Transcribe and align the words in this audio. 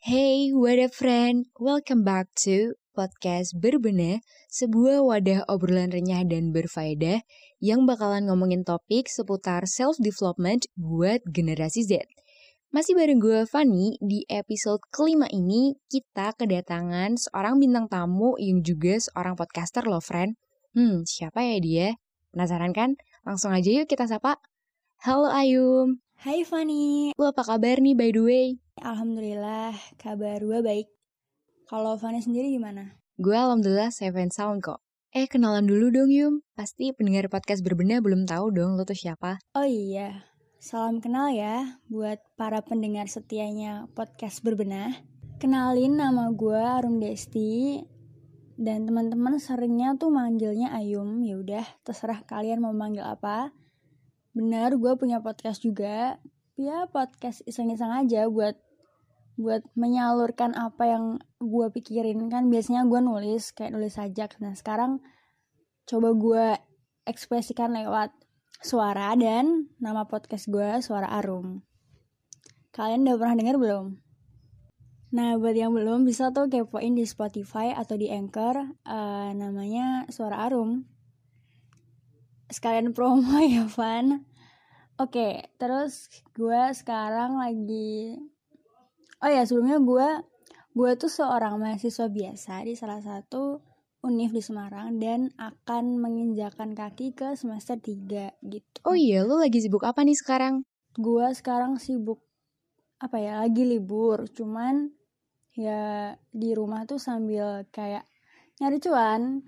Hey, 0.00 0.48
what 0.48 0.80
up 0.80 0.96
friend? 0.96 1.52
Welcome 1.60 2.08
back 2.08 2.32
to 2.48 2.72
podcast 2.96 3.52
Berbenah, 3.52 4.24
sebuah 4.48 5.04
wadah 5.04 5.44
obrolan 5.44 5.92
renyah 5.92 6.24
dan 6.24 6.56
berfaedah 6.56 7.20
yang 7.60 7.84
bakalan 7.84 8.24
ngomongin 8.24 8.64
topik 8.64 9.12
seputar 9.12 9.68
self-development 9.68 10.72
buat 10.72 11.20
generasi 11.28 11.84
Z. 11.84 12.08
Masih 12.72 12.96
bareng 12.96 13.20
gue 13.20 13.44
Fanny, 13.44 14.00
di 14.00 14.24
episode 14.32 14.80
kelima 14.88 15.28
ini 15.28 15.76
kita 15.92 16.32
kedatangan 16.32 17.20
seorang 17.20 17.60
bintang 17.60 17.84
tamu 17.92 18.40
yang 18.40 18.64
juga 18.64 18.96
seorang 18.96 19.36
podcaster 19.36 19.84
loh 19.84 20.00
friend. 20.00 20.32
Hmm, 20.72 21.04
siapa 21.04 21.44
ya 21.44 21.60
dia? 21.60 21.88
Penasaran 22.32 22.72
kan? 22.72 22.96
Langsung 23.28 23.52
aja 23.52 23.68
yuk 23.68 23.84
kita 23.84 24.08
sapa. 24.08 24.40
Halo 25.04 25.28
Ayum. 25.28 26.00
Hai 26.20 26.44
Fanny. 26.44 27.16
Lu 27.16 27.24
apa 27.32 27.40
kabar 27.40 27.80
nih 27.80 27.96
by 27.96 28.12
the 28.12 28.20
way? 28.20 28.46
Alhamdulillah, 28.76 29.72
kabar 29.96 30.44
gue 30.44 30.60
baik. 30.60 30.92
Kalau 31.64 31.96
Fanny 31.96 32.20
sendiri 32.20 32.52
gimana? 32.52 32.92
Gue 33.16 33.32
alhamdulillah 33.32 33.88
seven 33.88 34.28
sound 34.28 34.60
kok. 34.60 34.84
Eh 35.16 35.24
kenalan 35.32 35.64
dulu 35.64 35.88
dong 35.88 36.12
Yum. 36.12 36.44
Pasti 36.52 36.92
pendengar 36.92 37.32
podcast 37.32 37.64
berbenah 37.64 38.04
belum 38.04 38.28
tahu 38.28 38.52
dong 38.52 38.76
lo 38.76 38.84
tuh 38.84 39.00
siapa. 39.00 39.40
Oh 39.56 39.64
iya, 39.64 40.28
salam 40.60 41.00
kenal 41.00 41.32
ya 41.32 41.80
buat 41.88 42.20
para 42.36 42.60
pendengar 42.60 43.08
setianya 43.08 43.88
podcast 43.96 44.44
berbenah. 44.44 44.92
Kenalin 45.40 46.04
nama 46.04 46.28
gue 46.36 46.60
Arum 46.60 47.00
Desti 47.00 47.80
dan 48.60 48.84
teman-teman 48.84 49.40
seringnya 49.40 49.96
tuh 49.96 50.12
manggilnya 50.12 50.68
Ayum. 50.76 51.24
Ya 51.24 51.40
udah, 51.40 51.64
terserah 51.80 52.20
kalian 52.28 52.60
mau 52.60 52.76
manggil 52.76 53.08
apa. 53.08 53.56
Benar, 54.30 54.78
gue 54.78 54.92
punya 54.94 55.18
podcast 55.18 55.58
juga. 55.58 56.22
Ya 56.54 56.86
podcast 56.86 57.42
iseng-iseng 57.50 57.90
aja 57.90 58.30
buat 58.30 58.54
buat 59.34 59.64
menyalurkan 59.74 60.54
apa 60.54 60.86
yang 60.86 61.04
gue 61.42 61.66
pikirin. 61.74 62.30
Kan 62.30 62.46
biasanya 62.46 62.86
gue 62.86 63.00
nulis 63.02 63.50
kayak 63.50 63.74
nulis 63.74 63.98
sajak. 63.98 64.38
Nah 64.38 64.54
sekarang 64.54 65.02
coba 65.88 66.14
gue 66.14 66.46
ekspresikan 67.10 67.74
lewat 67.74 68.14
suara 68.62 69.16
dan 69.18 69.66
nama 69.82 70.06
podcast 70.06 70.46
gue 70.46 70.78
suara 70.78 71.10
arum. 71.10 71.66
Kalian 72.70 73.02
udah 73.02 73.16
pernah 73.18 73.34
dengar 73.34 73.56
belum? 73.58 73.98
Nah 75.10 75.34
buat 75.42 75.58
yang 75.58 75.74
belum 75.74 76.06
bisa 76.06 76.30
tuh 76.30 76.46
kepoin 76.46 76.94
di 76.94 77.02
Spotify 77.02 77.74
atau 77.74 77.98
di 77.98 78.06
Anchor 78.14 78.78
uh, 78.86 79.30
namanya 79.34 80.06
suara 80.06 80.46
arum 80.46 80.86
sekalian 82.50 82.92
promo 82.92 83.38
ya 83.54 83.64
Van 83.70 84.26
Oke, 85.00 85.48
terus 85.56 86.12
gue 86.36 86.60
sekarang 86.76 87.40
lagi 87.40 88.20
Oh 89.24 89.32
ya, 89.32 89.48
sebelumnya 89.48 89.80
gue 89.80 90.08
gue 90.76 90.90
tuh 91.00 91.08
seorang 91.08 91.56
mahasiswa 91.56 92.06
biasa 92.06 92.68
di 92.68 92.76
salah 92.76 93.00
satu 93.00 93.64
univ 94.00 94.32
di 94.32 94.40
Semarang 94.40 94.96
dan 94.96 95.28
akan 95.36 96.00
menginjakan 96.00 96.72
kaki 96.72 97.12
ke 97.12 97.36
semester 97.36 97.76
3 97.76 98.32
gitu. 98.44 98.78
Oh 98.84 98.96
iya, 98.96 99.24
lu 99.24 99.36
lagi 99.36 99.60
sibuk 99.60 99.84
apa 99.84 100.04
nih 100.04 100.16
sekarang? 100.16 100.64
Gue 100.96 101.28
sekarang 101.36 101.76
sibuk 101.76 102.24
apa 103.00 103.16
ya, 103.20 103.40
lagi 103.40 103.64
libur, 103.64 104.28
cuman 104.32 104.88
ya 105.56 106.12
di 106.32 106.52
rumah 106.56 106.88
tuh 106.88 107.00
sambil 107.00 107.68
kayak 107.72 108.04
nyari 108.60 108.80
cuan, 108.80 109.44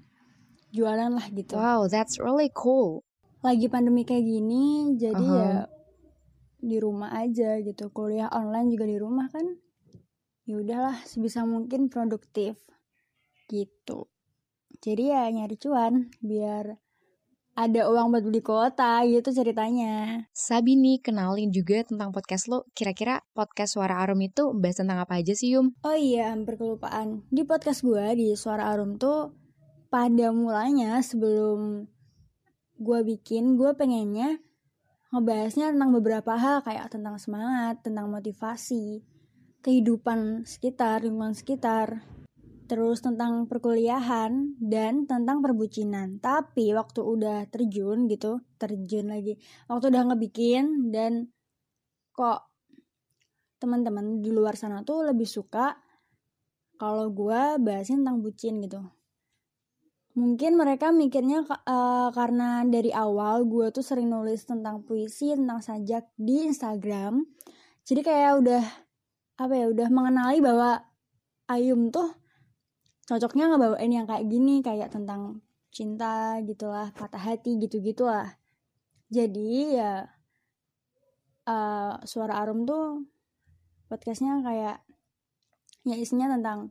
jualan 0.72 1.12
lah 1.12 1.26
gitu. 1.30 1.54
Wow, 1.54 1.86
that's 1.86 2.16
really 2.18 2.48
cool. 2.50 3.04
Lagi 3.44 3.68
pandemi 3.68 4.02
kayak 4.08 4.24
gini, 4.24 4.96
jadi 4.96 5.20
uh 5.20 5.30
-huh. 5.30 5.40
ya 5.40 5.54
di 6.62 6.78
rumah 6.78 7.10
aja 7.18 7.58
gitu 7.58 7.90
kuliah 7.90 8.30
online 8.30 8.70
juga 8.70 8.86
di 8.86 8.94
rumah 8.94 9.26
kan 9.26 9.42
ya 10.46 10.62
udahlah 10.62 10.94
sebisa 11.02 11.42
mungkin 11.42 11.90
produktif 11.90 12.54
gitu 13.50 14.06
jadi 14.78 15.10
ya 15.10 15.22
nyari 15.34 15.58
cuan 15.58 16.14
biar 16.22 16.78
ada 17.52 17.84
uang 17.84 18.16
buat 18.16 18.24
beli 18.24 18.40
kota 18.40 19.04
gitu 19.04 19.28
ceritanya. 19.28 20.24
Sabi 20.32 20.72
nih 20.72 21.04
kenalin 21.04 21.52
juga 21.52 21.84
tentang 21.84 22.08
podcast 22.08 22.48
lo. 22.48 22.64
Kira-kira 22.72 23.20
podcast 23.36 23.76
Suara 23.76 24.00
Arum 24.00 24.24
itu 24.24 24.56
bahas 24.56 24.80
tentang 24.80 25.04
apa 25.04 25.20
aja 25.20 25.36
sih 25.36 25.52
Yum? 25.52 25.76
Oh 25.84 25.92
iya 25.92 26.32
hampir 26.32 26.56
kelupaan. 26.56 27.28
Di 27.28 27.44
podcast 27.44 27.84
gue 27.84 28.00
di 28.16 28.32
Suara 28.40 28.72
Arum 28.72 28.96
tuh 28.96 29.36
pada 29.92 30.32
mulanya 30.32 31.04
sebelum 31.04 31.84
gue 32.80 33.00
bikin 33.04 33.60
gue 33.60 33.76
pengennya 33.76 34.40
ngebahasnya 35.12 35.76
tentang 35.76 35.92
beberapa 35.92 36.32
hal 36.40 36.64
kayak 36.64 36.88
tentang 36.88 37.20
semangat, 37.20 37.84
tentang 37.84 38.08
motivasi, 38.08 39.04
kehidupan 39.60 40.48
sekitar, 40.48 41.04
lingkungan 41.04 41.36
sekitar, 41.36 42.00
terus 42.64 43.04
tentang 43.04 43.44
perkuliahan 43.44 44.56
dan 44.56 45.04
tentang 45.04 45.44
perbucinan. 45.44 46.16
Tapi 46.16 46.72
waktu 46.72 47.04
udah 47.04 47.44
terjun 47.52 48.08
gitu, 48.08 48.40
terjun 48.56 49.12
lagi, 49.12 49.36
waktu 49.68 49.92
udah 49.92 50.02
ngebikin 50.08 50.88
dan 50.88 51.28
kok 52.16 52.48
teman-teman 53.60 54.24
di 54.24 54.32
luar 54.32 54.56
sana 54.56 54.80
tuh 54.80 55.04
lebih 55.04 55.28
suka 55.28 55.76
kalau 56.80 57.12
gue 57.12 57.60
bahasin 57.60 58.00
tentang 58.00 58.24
bucin 58.24 58.58
gitu 58.64 58.80
mungkin 60.12 60.60
mereka 60.60 60.92
mikirnya 60.92 61.44
uh, 61.48 62.12
karena 62.12 62.64
dari 62.68 62.92
awal 62.92 63.48
gue 63.48 63.72
tuh 63.72 63.80
sering 63.80 64.12
nulis 64.12 64.44
tentang 64.44 64.84
puisi 64.84 65.32
tentang 65.32 65.64
sajak 65.64 66.08
di 66.20 66.44
Instagram. 66.44 67.24
Jadi 67.82 68.00
kayak 68.04 68.32
udah 68.44 68.64
apa 69.40 69.54
ya 69.56 69.66
udah 69.72 69.88
mengenali 69.88 70.38
bahwa 70.44 70.84
Ayum 71.50 71.90
tuh 71.90 72.14
cocoknya 73.08 73.50
ngebawain 73.50 73.90
yang 73.90 74.06
kayak 74.06 74.30
gini 74.30 74.62
kayak 74.62 74.94
tentang 74.94 75.42
cinta 75.72 76.38
gitulah 76.44 76.92
patah 76.94 77.18
hati 77.18 77.58
gitu 77.58 77.80
gitulah 77.80 78.38
jadi 79.10 79.50
ya 79.72 79.92
uh, 81.48 81.96
suara 82.04 82.38
Arum 82.44 82.68
tuh 82.68 83.08
podcastnya 83.90 84.40
kayak 84.44 84.84
ya 85.82 85.96
isinya 85.98 86.30
tentang 86.38 86.70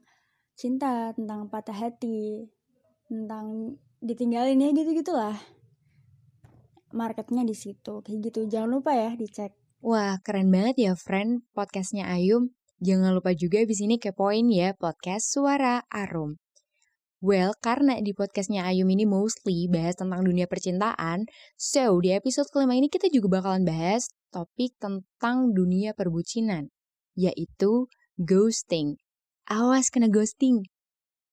cinta 0.55 1.11
tentang 1.17 1.51
patah 1.51 1.75
hati 1.75 2.47
tentang 3.11 3.75
ditinggalin 3.99 4.63
ya 4.63 4.71
gitu 4.71 4.95
gitulah. 4.95 5.35
Marketnya 6.95 7.43
di 7.43 7.51
situ 7.51 7.99
kayak 7.99 8.31
gitu. 8.31 8.47
Jangan 8.47 8.79
lupa 8.79 8.95
ya 8.95 9.11
dicek. 9.19 9.51
Wah 9.83 10.15
keren 10.23 10.47
banget 10.47 10.79
ya 10.79 10.91
friend 10.95 11.43
podcastnya 11.51 12.07
Ayum. 12.07 12.55
Jangan 12.79 13.11
lupa 13.11 13.35
juga 13.35 13.59
di 13.67 13.75
sini 13.75 13.99
kepoin 13.99 14.47
ya 14.47 14.71
podcast 14.79 15.27
suara 15.27 15.83
Arum. 15.91 16.39
Well, 17.21 17.53
karena 17.61 18.01
di 18.01 18.17
podcastnya 18.17 18.65
Ayum 18.65 18.89
ini 18.89 19.05
mostly 19.05 19.69
bahas 19.69 19.93
tentang 19.93 20.25
dunia 20.25 20.49
percintaan, 20.49 21.29
so 21.53 22.01
di 22.01 22.17
episode 22.17 22.49
kelima 22.49 22.73
ini 22.73 22.89
kita 22.89 23.13
juga 23.13 23.37
bakalan 23.37 23.61
bahas 23.61 24.09
topik 24.33 24.73
tentang 24.81 25.53
dunia 25.53 25.93
perbucinan, 25.93 26.73
yaitu 27.13 27.85
ghosting. 28.17 28.97
Awas 29.45 29.93
kena 29.93 30.09
ghosting. 30.09 30.65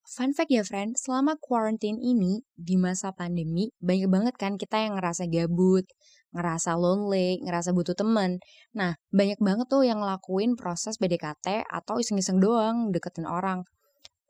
Fun 0.09 0.33
fact 0.33 0.49
ya 0.49 0.65
friend, 0.65 0.97
selama 0.97 1.37
quarantine 1.37 2.01
ini 2.01 2.41
di 2.57 2.81
masa 2.81 3.13
pandemi 3.13 3.69
banyak 3.77 4.09
banget 4.09 4.35
kan 4.41 4.57
kita 4.57 4.81
yang 4.81 4.97
ngerasa 4.97 5.29
gabut, 5.29 5.85
ngerasa 6.33 6.73
lonely, 6.81 7.37
ngerasa 7.45 7.77
butuh 7.77 7.93
temen. 7.93 8.41
Nah, 8.73 8.97
banyak 9.13 9.37
banget 9.37 9.69
tuh 9.69 9.85
yang 9.85 10.01
ngelakuin 10.01 10.57
proses 10.57 10.97
BDKT 10.97 11.61
atau 11.61 12.01
iseng-iseng 12.01 12.41
doang 12.41 12.89
deketin 12.89 13.29
orang. 13.29 13.61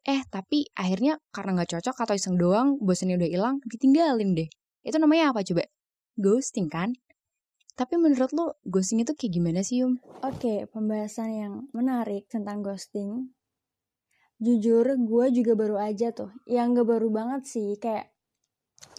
Eh, 0.03 0.19
tapi 0.27 0.67
akhirnya 0.75 1.23
karena 1.31 1.63
gak 1.63 1.79
cocok 1.79 1.95
atau 1.95 2.15
iseng 2.19 2.35
doang, 2.35 2.75
bosannya 2.83 3.15
udah 3.15 3.29
hilang, 3.31 3.55
ditinggalin 3.63 4.35
deh. 4.35 4.51
Itu 4.83 4.99
namanya 4.99 5.31
apa 5.31 5.47
coba? 5.47 5.63
Ghosting 6.19 6.67
kan? 6.67 6.91
Tapi 7.79 7.95
menurut 7.95 8.35
lo, 8.35 8.59
ghosting 8.67 8.99
itu 9.07 9.15
kayak 9.15 9.31
gimana 9.31 9.63
sih, 9.63 9.79
Yum? 9.79 9.95
Oke, 10.27 10.67
pembahasan 10.75 11.31
yang 11.31 11.53
menarik 11.71 12.27
tentang 12.27 12.59
ghosting 12.59 13.31
jujur 14.39 14.95
gue 14.95 15.25
juga 15.35 15.53
baru 15.53 15.75
aja 15.77 16.15
tuh. 16.15 16.31
Yang 16.47 16.81
gak 16.81 16.87
baru 16.87 17.07
banget 17.11 17.41
sih 17.45 17.75
kayak 17.75 18.09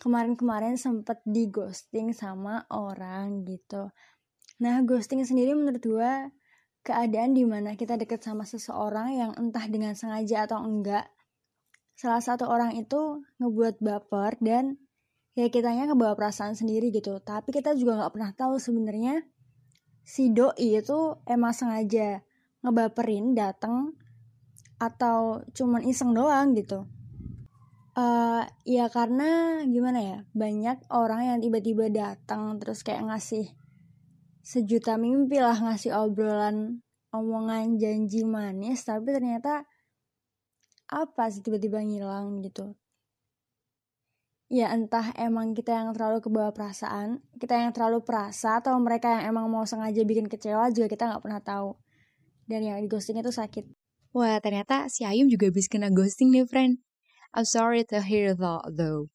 kemarin-kemarin 0.00 0.76
sempet 0.76 1.20
di 1.24 1.48
ghosting 1.48 2.12
sama 2.12 2.64
orang 2.72 3.44
gitu. 3.48 3.88
Nah 4.60 4.84
ghosting 4.84 5.24
sendiri 5.24 5.56
menurut 5.56 5.80
gue 5.80 6.12
keadaan 6.80 7.36
di 7.36 7.44
mana 7.44 7.76
kita 7.76 7.96
deket 8.00 8.24
sama 8.24 8.48
seseorang 8.48 9.12
yang 9.12 9.32
entah 9.36 9.64
dengan 9.68 9.92
sengaja 9.92 10.48
atau 10.48 10.64
enggak 10.64 11.08
salah 11.96 12.24
satu 12.24 12.48
orang 12.48 12.72
itu 12.80 13.20
ngebuat 13.40 13.84
baper 13.84 14.40
dan 14.40 14.80
ya 15.36 15.52
kitanya 15.52 15.92
ngebawa 15.92 16.16
perasaan 16.16 16.56
sendiri 16.56 16.88
gitu. 16.88 17.20
Tapi 17.20 17.52
kita 17.52 17.76
juga 17.76 18.00
nggak 18.00 18.12
pernah 18.16 18.32
tahu 18.32 18.56
sebenarnya 18.56 19.20
si 20.00 20.32
doi 20.32 20.80
itu 20.80 21.20
emang 21.28 21.52
sengaja 21.52 22.24
ngebaperin 22.64 23.36
datang 23.36 23.92
atau 24.80 25.44
cuman 25.52 25.84
iseng 25.84 26.16
doang 26.16 26.56
gitu. 26.56 26.88
Uh, 27.92 28.48
ya 28.64 28.88
karena 28.88 29.60
gimana 29.68 30.00
ya 30.00 30.18
banyak 30.32 30.88
orang 30.88 31.26
yang 31.26 31.38
tiba-tiba 31.44 31.92
datang 31.92 32.56
terus 32.56 32.80
kayak 32.80 33.04
ngasih 33.12 33.52
sejuta 34.40 34.96
mimpi 34.96 35.36
lah 35.36 35.58
ngasih 35.58 35.92
obrolan 35.92 36.80
omongan 37.12 37.76
janji 37.76 38.24
manis 38.24 38.86
tapi 38.86 39.12
ternyata 39.12 39.68
apa 40.88 41.28
sih 41.28 41.44
tiba-tiba 41.44 41.84
ngilang 41.84 42.40
gitu. 42.40 42.72
Ya 44.50 44.74
entah 44.74 45.14
emang 45.14 45.54
kita 45.54 45.70
yang 45.70 45.94
terlalu 45.94 46.18
kebawa 46.24 46.50
perasaan 46.50 47.22
kita 47.38 47.54
yang 47.54 47.70
terlalu 47.70 48.02
perasa 48.02 48.58
atau 48.58 48.74
mereka 48.82 49.18
yang 49.18 49.36
emang 49.36 49.46
mau 49.46 49.62
sengaja 49.62 50.02
bikin 50.02 50.26
kecewa 50.26 50.72
juga 50.74 50.90
kita 50.90 51.06
nggak 51.10 51.22
pernah 51.22 51.42
tahu. 51.42 51.76
Dan 52.50 52.66
yang 52.66 52.78
di 52.82 52.90
ghosting 52.90 53.22
itu 53.22 53.30
sakit 53.30 53.79
Wah, 54.10 54.42
ternyata 54.42 54.90
si 54.90 55.06
Ayum 55.06 55.30
juga 55.30 55.46
habis 55.46 55.70
kena 55.70 55.86
ghosting 55.86 56.34
nih, 56.34 56.42
friend. 56.42 56.82
I'm 57.30 57.46
sorry 57.46 57.86
to 57.94 58.02
hear 58.02 58.34
that, 58.34 58.62
though. 58.74 59.06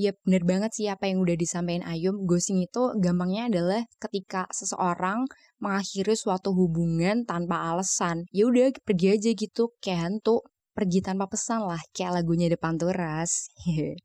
Ya 0.00 0.16
bener 0.24 0.40
banget 0.48 0.72
sih 0.72 0.88
apa 0.88 1.04
yang 1.04 1.20
udah 1.20 1.36
disampaikan 1.36 1.84
Ayum. 1.84 2.24
Ghosting 2.24 2.64
itu 2.64 2.96
gampangnya 2.96 3.52
adalah 3.52 3.84
ketika 4.00 4.48
seseorang 4.48 5.28
mengakhiri 5.60 6.16
suatu 6.16 6.56
hubungan 6.56 7.28
tanpa 7.28 7.60
alasan. 7.68 8.24
Ya 8.32 8.48
udah 8.48 8.72
pergi 8.88 9.20
aja 9.20 9.30
gitu 9.36 9.76
kayak 9.84 10.00
hantu. 10.08 10.40
Pergi 10.72 11.04
tanpa 11.04 11.28
pesan 11.28 11.68
lah, 11.68 11.84
kayak 11.92 12.24
lagunya 12.24 12.48
Depan 12.48 12.80
Turas. 12.80 13.52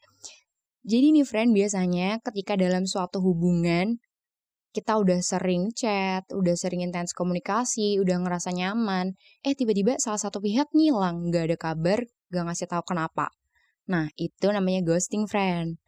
Jadi 0.92 1.08
nih 1.16 1.24
friend, 1.24 1.56
biasanya 1.56 2.20
ketika 2.20 2.60
dalam 2.60 2.84
suatu 2.84 3.24
hubungan, 3.24 4.04
kita 4.78 4.94
udah 4.94 5.18
sering 5.26 5.74
chat, 5.74 6.22
udah 6.30 6.54
sering 6.54 6.86
intens 6.86 7.18
komunikasi, 7.18 7.98
udah 7.98 8.22
ngerasa 8.22 8.54
nyaman, 8.54 9.18
eh 9.42 9.58
tiba-tiba 9.58 9.98
salah 9.98 10.22
satu 10.22 10.38
pihak 10.38 10.70
ngilang, 10.70 11.34
gak 11.34 11.50
ada 11.50 11.58
kabar, 11.58 12.06
gak 12.30 12.46
ngasih 12.46 12.70
tahu 12.70 12.94
kenapa. 12.94 13.34
Nah, 13.90 14.06
itu 14.22 14.46
namanya 14.54 14.86
ghosting 14.86 15.26
friend. 15.26 15.82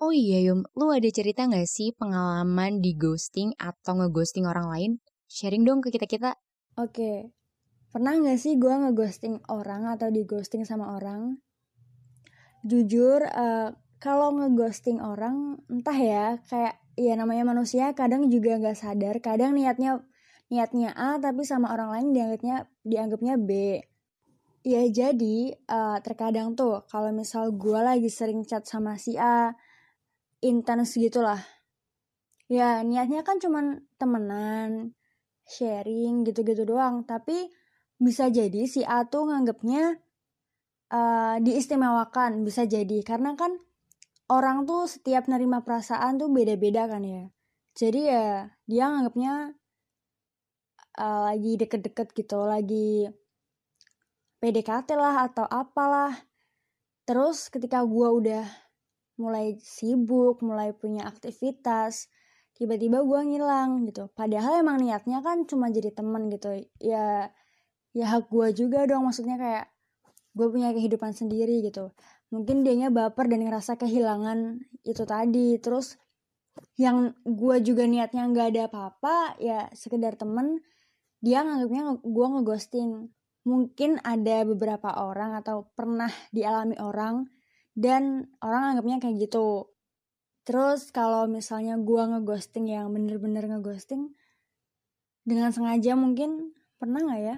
Oh 0.00 0.08
iya 0.08 0.40
Yum, 0.40 0.64
lu 0.72 0.88
ada 0.88 1.04
cerita 1.12 1.44
gak 1.44 1.68
sih 1.68 1.92
pengalaman 1.92 2.80
di 2.80 2.96
ghosting 2.96 3.52
atau 3.60 4.00
ngeghosting 4.00 4.48
orang 4.48 4.72
lain? 4.72 4.90
Sharing 5.28 5.68
dong 5.68 5.84
ke 5.84 5.92
kita-kita. 5.92 6.40
Oke, 6.80 7.36
pernah 7.92 8.16
gak 8.24 8.40
sih 8.40 8.56
gue 8.56 8.72
ngeghosting 8.72 9.44
orang 9.52 9.84
atau 9.84 10.08
di 10.08 10.24
ghosting 10.24 10.64
sama 10.64 10.96
orang? 10.96 11.44
Jujur, 12.64 13.20
uh, 13.20 13.76
kalau 14.00 14.32
ngeghosting 14.32 14.96
orang, 15.04 15.60
entah 15.68 15.98
ya, 16.00 16.40
kayak 16.48 16.80
ya 17.00 17.16
namanya 17.16 17.48
manusia 17.48 17.96
kadang 17.96 18.28
juga 18.28 18.60
nggak 18.60 18.76
sadar. 18.76 19.16
Kadang 19.24 19.56
niatnya 19.56 20.04
niatnya 20.52 20.92
A 20.92 21.16
tapi 21.16 21.48
sama 21.48 21.72
orang 21.72 21.88
lain 21.96 22.08
dianggapnya 22.12 22.68
dianggapnya 22.84 23.34
B. 23.40 23.80
Ya 24.60 24.84
jadi 24.84 25.56
uh, 25.72 25.96
terkadang 26.04 26.52
tuh 26.52 26.84
kalau 26.92 27.08
misal 27.16 27.48
gue 27.56 27.80
lagi 27.80 28.12
sering 28.12 28.44
chat 28.44 28.68
sama 28.68 29.00
si 29.00 29.16
A 29.16 29.56
intens 30.44 31.00
gitulah. 31.00 31.40
Ya 32.52 32.84
niatnya 32.84 33.24
kan 33.24 33.40
cuman 33.40 33.88
temenan 33.96 34.92
sharing 35.48 36.28
gitu-gitu 36.28 36.68
doang. 36.68 37.08
Tapi 37.08 37.48
bisa 37.96 38.28
jadi 38.28 38.68
si 38.68 38.84
A 38.84 39.08
tuh 39.08 39.32
nganggapnya 39.32 39.96
uh, 40.92 41.36
diistimewakan 41.40 42.44
bisa 42.44 42.68
jadi. 42.68 43.00
Karena 43.00 43.32
kan 43.40 43.56
orang 44.30 44.62
tuh 44.64 44.86
setiap 44.86 45.26
nerima 45.26 45.66
perasaan 45.66 46.16
tuh 46.22 46.30
beda-beda 46.30 46.86
kan 46.86 47.02
ya. 47.02 47.26
Jadi 47.74 48.00
ya 48.06 48.46
dia 48.64 48.84
nganggapnya 48.86 49.34
uh, 51.02 51.20
lagi 51.34 51.58
deket-deket 51.58 52.14
gitu, 52.14 52.38
lagi 52.46 53.10
PDKT 54.38 54.94
lah 54.94 55.26
atau 55.26 55.44
apalah. 55.50 56.14
Terus 57.04 57.50
ketika 57.50 57.82
gue 57.82 58.08
udah 58.08 58.46
mulai 59.18 59.58
sibuk, 59.60 60.40
mulai 60.46 60.72
punya 60.72 61.04
aktivitas, 61.10 62.08
tiba-tiba 62.54 63.02
gue 63.02 63.20
ngilang 63.34 63.84
gitu. 63.90 64.08
Padahal 64.14 64.62
emang 64.62 64.78
niatnya 64.78 65.20
kan 65.20 65.44
cuma 65.44 65.68
jadi 65.74 65.90
temen 65.90 66.30
gitu. 66.30 66.54
Ya 66.78 67.34
ya 67.90 68.06
hak 68.06 68.30
gue 68.30 68.54
juga 68.54 68.86
dong 68.86 69.10
maksudnya 69.10 69.34
kayak 69.34 69.66
gue 70.30 70.46
punya 70.46 70.70
kehidupan 70.70 71.10
sendiri 71.10 71.58
gitu 71.66 71.90
mungkin 72.30 72.62
dianya 72.62 72.88
baper 72.88 73.26
dan 73.26 73.44
ngerasa 73.44 73.76
kehilangan 73.76 74.62
itu 74.86 75.02
tadi. 75.04 75.58
Terus 75.58 75.98
yang 76.78 77.14
gue 77.26 77.56
juga 77.62 77.84
niatnya 77.86 78.26
nggak 78.30 78.48
ada 78.54 78.62
apa-apa 78.70 79.38
ya 79.38 79.70
sekedar 79.74 80.16
temen 80.16 80.62
dia 81.20 81.44
nganggapnya 81.44 82.00
gue 82.00 82.26
ngeghosting. 82.38 83.10
Mungkin 83.44 84.00
ada 84.04 84.44
beberapa 84.46 84.94
orang 85.00 85.36
atau 85.36 85.68
pernah 85.74 86.08
dialami 86.30 86.76
orang 86.78 87.28
dan 87.74 88.28
orang 88.40 88.74
anggapnya 88.74 88.96
kayak 89.02 89.28
gitu. 89.28 89.68
Terus 90.44 90.88
kalau 90.94 91.28
misalnya 91.28 91.76
gue 91.76 92.02
ngeghosting 92.02 92.72
yang 92.72 92.88
bener-bener 92.94 93.44
ngeghosting 93.48 94.12
dengan 95.24 95.52
sengaja 95.52 95.94
mungkin 95.94 96.56
pernah 96.80 97.04
nggak 97.04 97.20
ya 97.20 97.36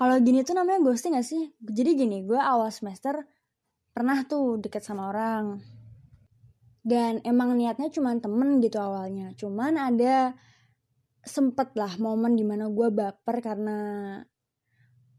kalau 0.00 0.16
gini 0.24 0.40
tuh 0.40 0.56
namanya 0.56 0.80
ghosting 0.80 1.12
gak 1.12 1.28
sih? 1.28 1.52
Jadi 1.60 1.92
gini, 1.92 2.24
gue 2.24 2.40
awal 2.40 2.72
semester 2.72 3.20
pernah 3.92 4.24
tuh 4.24 4.56
deket 4.56 4.80
sama 4.80 5.12
orang. 5.12 5.60
Dan 6.80 7.20
emang 7.20 7.52
niatnya 7.52 7.92
cuma 7.92 8.16
temen 8.16 8.64
gitu 8.64 8.80
awalnya. 8.80 9.36
Cuman 9.36 9.76
ada 9.76 10.32
sempet 11.20 11.76
lah 11.76 12.00
momen 12.00 12.32
di 12.32 12.48
mana 12.48 12.72
gue 12.72 12.88
baper 12.88 13.44
karena 13.44 13.78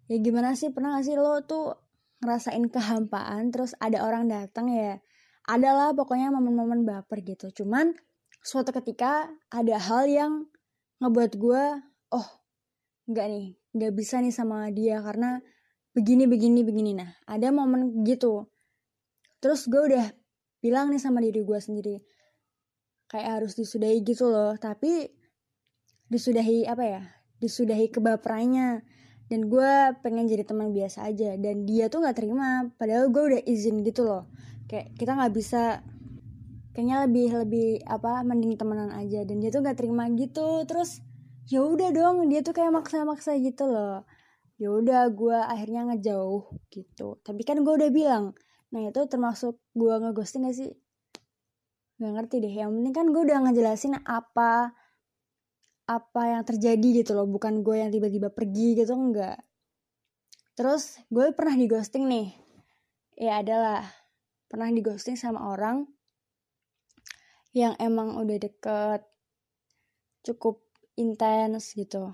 ya 0.10 0.18
gimana 0.18 0.58
sih 0.58 0.74
pernah 0.74 0.98
gak 0.98 1.06
sih 1.06 1.14
lo 1.14 1.46
tuh 1.46 1.78
ngerasain 2.26 2.66
kehampaan 2.74 3.54
terus 3.54 3.78
ada 3.78 4.02
orang 4.02 4.26
datang 4.26 4.74
ya 4.74 4.98
adalah 5.46 5.94
pokoknya 5.94 6.34
momen-momen 6.34 6.90
baper 6.90 7.22
gitu 7.22 7.54
cuman 7.54 7.94
suatu 8.42 8.74
ketika 8.74 9.30
ada 9.54 9.78
hal 9.78 10.10
yang 10.10 10.50
ngebuat 11.02 11.38
gue 11.38 11.64
oh 12.18 12.28
nggak 13.10 13.28
nih 13.30 13.61
nggak 13.72 13.94
bisa 13.96 14.20
nih 14.20 14.36
sama 14.36 14.68
dia 14.72 15.00
karena 15.00 15.40
begini 15.92 16.28
begini 16.28 16.64
begini. 16.64 16.92
Nah 16.96 17.12
ada 17.28 17.52
momen 17.52 18.04
gitu. 18.04 18.48
Terus 19.44 19.68
gue 19.68 19.82
udah 19.92 20.06
bilang 20.62 20.94
nih 20.94 21.02
sama 21.02 21.20
diri 21.20 21.42
gue 21.42 21.60
sendiri 21.60 21.96
kayak 23.12 23.44
harus 23.44 23.54
disudahi 23.60 24.00
gitu 24.04 24.32
loh. 24.32 24.56
Tapi 24.56 25.12
disudahi 26.08 26.68
apa 26.68 26.84
ya 26.84 27.02
disudahi 27.44 27.92
kebaperannya. 27.92 28.88
Dan 29.32 29.48
gue 29.48 29.96
pengen 30.04 30.28
jadi 30.28 30.44
teman 30.44 30.76
biasa 30.76 31.08
aja. 31.08 31.36
Dan 31.40 31.64
dia 31.64 31.88
tuh 31.88 32.04
nggak 32.04 32.16
terima 32.16 32.68
padahal 32.76 33.12
gue 33.12 33.24
udah 33.36 33.42
izin 33.44 33.84
gitu 33.84 34.08
loh. 34.08 34.28
Kayak 34.68 34.96
kita 34.96 35.12
nggak 35.16 35.34
bisa 35.36 35.84
kayaknya 36.72 37.04
lebih 37.04 37.28
lebih 37.36 37.70
apa 37.84 38.24
mending 38.24 38.56
temenan 38.56 38.92
aja. 38.92 39.24
Dan 39.28 39.44
dia 39.44 39.52
tuh 39.52 39.64
nggak 39.64 39.80
terima 39.80 40.08
gitu. 40.16 40.64
Terus 40.68 41.04
ya 41.50 41.66
udah 41.66 41.90
dong 41.96 42.30
dia 42.30 42.46
tuh 42.46 42.54
kayak 42.54 42.74
maksa-maksa 42.76 43.38
gitu 43.42 43.70
loh. 43.70 44.06
Ya 44.62 44.70
udah 44.70 45.10
gue 45.10 45.38
akhirnya 45.38 45.90
ngejauh 45.90 46.54
gitu. 46.70 47.18
Tapi 47.26 47.42
kan 47.42 47.62
gue 47.66 47.74
udah 47.74 47.90
bilang 47.90 48.38
nah 48.72 48.80
itu 48.80 49.04
termasuk 49.10 49.60
gue 49.76 49.94
ngeghosting 50.02 50.48
gak 50.48 50.56
sih? 50.56 50.72
Gak 51.98 52.12
ngerti 52.14 52.44
deh. 52.44 52.54
Yang 52.54 52.70
penting 52.78 52.94
kan 52.94 53.06
gue 53.10 53.22
udah 53.26 53.38
ngejelasin 53.50 53.94
apa 54.06 54.76
apa 55.90 56.22
yang 56.30 56.44
terjadi 56.46 57.04
gitu 57.04 57.18
loh. 57.18 57.26
Bukan 57.26 57.66
gue 57.66 57.82
yang 57.82 57.90
tiba-tiba 57.90 58.30
pergi 58.30 58.78
gitu 58.78 58.94
enggak 58.94 59.42
terus 60.62 61.00
gue 61.10 61.32
pernah 61.34 61.58
di 61.58 61.66
ghosting 61.66 62.06
nih. 62.06 62.28
Ya 63.18 63.42
adalah 63.42 63.82
pernah 64.46 64.70
di 64.70 64.86
ghosting 64.86 65.18
sama 65.18 65.50
orang 65.50 65.90
yang 67.50 67.76
emang 67.82 68.16
udah 68.16 68.38
deket 68.38 69.02
cukup 70.24 70.64
intens 71.00 71.76
gitu. 71.76 72.12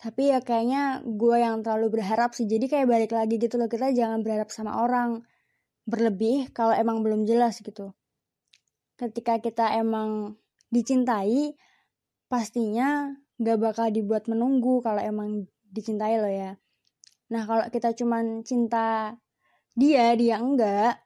Tapi 0.00 0.34
ya 0.34 0.44
kayaknya 0.44 1.00
gue 1.00 1.36
yang 1.40 1.64
terlalu 1.64 2.00
berharap 2.00 2.36
sih. 2.36 2.44
Jadi 2.44 2.68
kayak 2.68 2.86
balik 2.90 3.12
lagi 3.16 3.40
gitu 3.40 3.56
loh 3.56 3.70
kita 3.70 3.94
jangan 3.94 4.20
berharap 4.20 4.52
sama 4.52 4.82
orang. 4.84 5.24
Berlebih 5.88 6.52
kalau 6.52 6.72
emang 6.76 7.00
belum 7.00 7.24
jelas 7.24 7.60
gitu. 7.60 7.92
Ketika 9.00 9.40
kita 9.40 9.76
emang 9.80 10.36
dicintai 10.68 11.56
pastinya 12.28 13.14
gak 13.38 13.58
bakal 13.60 13.88
dibuat 13.90 14.26
menunggu 14.26 14.80
kalau 14.84 15.00
emang 15.00 15.48
dicintai 15.70 16.20
lo 16.20 16.30
ya. 16.30 16.56
Nah 17.32 17.42
kalau 17.48 17.64
kita 17.72 17.96
cuman 17.96 18.44
cinta 18.46 19.16
dia 19.74 20.14
dia 20.14 20.38
enggak 20.38 21.02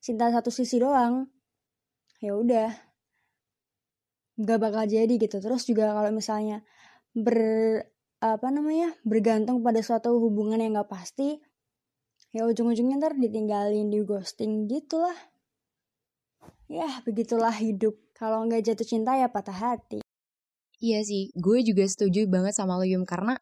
cinta 0.00 0.32
satu 0.32 0.48
sisi 0.48 0.80
doang 0.80 1.28
ya 2.24 2.32
udah 2.32 2.72
nggak 4.40 4.58
bakal 4.58 4.84
jadi 4.88 5.14
gitu. 5.20 5.36
Terus 5.38 5.68
juga 5.68 5.92
kalau 5.92 6.10
misalnya 6.10 6.64
ber 7.12 7.38
apa 8.20 8.48
namanya 8.52 8.92
bergantung 9.04 9.64
pada 9.64 9.80
suatu 9.80 10.16
hubungan 10.20 10.60
yang 10.60 10.76
nggak 10.76 10.92
pasti 10.92 11.40
ya 12.36 12.44
ujung-ujungnya 12.44 13.00
ntar 13.00 13.16
ditinggalin 13.16 13.92
di 13.92 14.00
ghosting 14.00 14.64
gitulah. 14.64 15.16
Ya 16.70 16.88
begitulah 17.04 17.52
hidup. 17.52 17.98
Kalau 18.16 18.44
nggak 18.48 18.72
jatuh 18.72 18.86
cinta 18.86 19.16
ya 19.16 19.28
patah 19.28 19.56
hati. 19.56 20.00
Iya 20.80 21.04
sih 21.04 21.28
gue 21.36 21.60
juga 21.60 21.84
setuju 21.84 22.24
banget 22.24 22.56
sama 22.56 22.80
lo 22.80 22.88
Yum 22.88 23.04
karena 23.04 23.36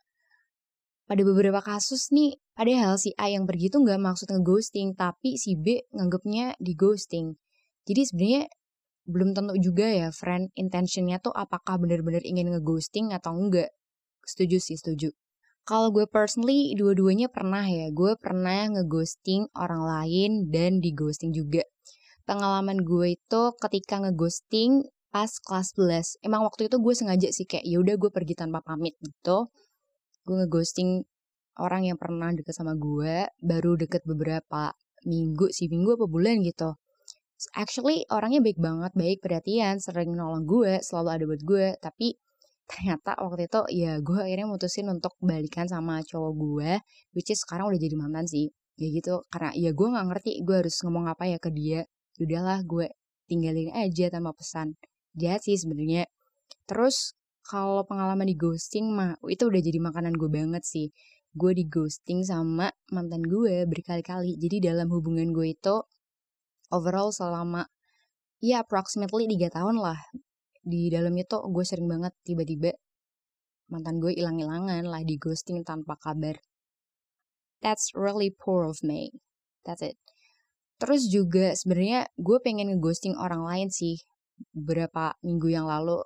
pada 1.08 1.22
beberapa 1.24 1.62
kasus 1.64 2.10
nih 2.10 2.36
ada 2.58 2.68
hal 2.82 2.94
si 3.00 3.14
A 3.16 3.30
yang 3.30 3.46
pergi 3.46 3.70
tuh 3.70 3.86
nggak 3.86 3.96
maksud 4.02 4.28
ngeghosting 4.28 4.92
tapi 4.98 5.38
si 5.38 5.54
B 5.54 5.88
nganggapnya 5.94 6.58
di 6.60 6.74
ghosting 6.74 7.38
jadi 7.88 8.04
sebenarnya 8.04 8.44
belum 9.08 9.32
tentu 9.32 9.56
juga 9.56 9.88
ya 9.88 10.08
friend 10.12 10.52
intentionnya 10.52 11.16
tuh 11.24 11.32
apakah 11.32 11.80
benar-benar 11.80 12.20
ingin 12.28 12.52
ngeghosting 12.52 13.16
atau 13.16 13.32
enggak. 13.32 13.72
Setuju 14.28 14.60
sih 14.60 14.76
setuju. 14.76 15.08
Kalau 15.64 15.88
gue 15.88 16.04
personally 16.04 16.76
dua-duanya 16.76 17.32
pernah 17.32 17.64
ya. 17.64 17.88
Gue 17.88 18.16
pernah 18.20 18.68
ngeghosting 18.68 19.48
orang 19.56 19.80
lain 19.84 20.52
dan 20.52 20.84
dighosting 20.84 21.32
juga. 21.32 21.64
Pengalaman 22.28 22.84
gue 22.84 23.16
itu 23.16 23.42
ketika 23.56 24.04
ngeghosting 24.04 24.84
pas 25.08 25.32
kelas 25.40 25.72
11 25.72 26.20
emang 26.20 26.44
waktu 26.44 26.68
itu 26.68 26.76
gue 26.76 26.92
sengaja 26.92 27.28
sih 27.32 27.48
kayak 27.48 27.64
ya 27.64 27.80
udah 27.80 27.96
gue 27.96 28.10
pergi 28.12 28.36
tanpa 28.36 28.60
pamit 28.60 28.92
gitu. 29.00 29.48
Gue 30.28 30.44
ngeghosting 30.44 31.08
orang 31.56 31.88
yang 31.88 31.96
pernah 31.96 32.28
deket 32.30 32.52
sama 32.52 32.76
gue 32.76 33.24
baru 33.40 33.80
deket 33.80 34.04
beberapa 34.04 34.76
minggu 35.08 35.48
sih 35.48 35.72
minggu 35.72 35.96
apa 35.96 36.06
bulan 36.06 36.44
gitu 36.44 36.76
actually 37.54 38.02
orangnya 38.10 38.42
baik 38.42 38.58
banget 38.58 38.92
baik 38.98 39.18
perhatian 39.22 39.78
sering 39.78 40.10
nolong 40.16 40.42
gue 40.48 40.82
selalu 40.82 41.08
ada 41.14 41.24
buat 41.30 41.42
gue. 41.46 41.66
Tapi 41.78 42.08
ternyata 42.68 43.16
waktu 43.22 43.48
itu 43.48 43.60
ya 43.72 43.92
gue 44.02 44.18
akhirnya 44.18 44.46
mutusin 44.50 44.90
untuk 44.90 45.16
balikan 45.24 45.64
sama 45.64 46.04
cowok 46.04 46.32
gue 46.36 46.70
which 47.16 47.32
is 47.32 47.40
sekarang 47.40 47.70
udah 47.70 47.80
jadi 47.80 47.94
mantan 47.94 48.26
sih. 48.26 48.50
Ya 48.78 48.86
gitu 48.90 49.22
karena 49.30 49.50
ya 49.54 49.70
gue 49.70 49.86
nggak 49.86 50.06
ngerti 50.10 50.32
gue 50.42 50.56
harus 50.66 50.76
ngomong 50.82 51.06
apa 51.06 51.30
ya 51.30 51.38
ke 51.38 51.50
dia. 51.54 51.86
Udahlah 52.18 52.66
gue 52.66 52.90
tinggalin 53.30 53.70
aja 53.76 54.10
tanpa 54.10 54.34
pesan. 54.34 54.74
Jahat 55.14 55.46
sih 55.46 55.54
sebenarnya. 55.54 56.10
Terus 56.66 57.14
kalau 57.48 57.86
pengalaman 57.86 58.28
di 58.28 58.36
ghosting 58.36 58.92
mah 58.92 59.16
itu 59.24 59.48
udah 59.48 59.60
jadi 59.62 59.78
makanan 59.80 60.14
gue 60.18 60.30
banget 60.30 60.64
sih. 60.66 60.90
Gue 61.32 61.54
di 61.54 61.64
ghosting 61.68 62.24
sama 62.26 62.72
mantan 62.90 63.22
gue 63.24 63.64
berkali-kali. 63.64 64.36
Jadi 64.36 64.64
dalam 64.64 64.90
hubungan 64.90 65.30
gue 65.30 65.54
itu 65.54 65.76
overall 66.68 67.10
selama 67.12 67.68
ya 68.38 68.62
approximately 68.62 69.26
3 69.26 69.50
tahun 69.52 69.76
lah. 69.82 69.98
Di 70.62 70.92
dalam 70.92 71.14
itu 71.16 71.38
gue 71.48 71.64
sering 71.64 71.88
banget 71.88 72.12
tiba-tiba 72.22 72.76
mantan 73.68 74.00
gue 74.00 74.16
hilang-hilangan 74.16 74.84
lah 74.88 75.02
di 75.04 75.20
ghosting 75.20 75.64
tanpa 75.64 75.96
kabar. 76.00 76.40
That's 77.60 77.92
really 77.92 78.32
poor 78.32 78.64
of 78.64 78.80
me. 78.86 79.12
That's 79.66 79.84
it. 79.84 79.98
Terus 80.78 81.10
juga 81.10 81.58
sebenarnya 81.58 82.06
gue 82.14 82.38
pengen 82.38 82.70
ngeghosting 82.70 83.18
orang 83.18 83.42
lain 83.42 83.68
sih. 83.68 83.98
Beberapa 84.54 85.18
minggu 85.26 85.50
yang 85.50 85.66
lalu 85.66 85.98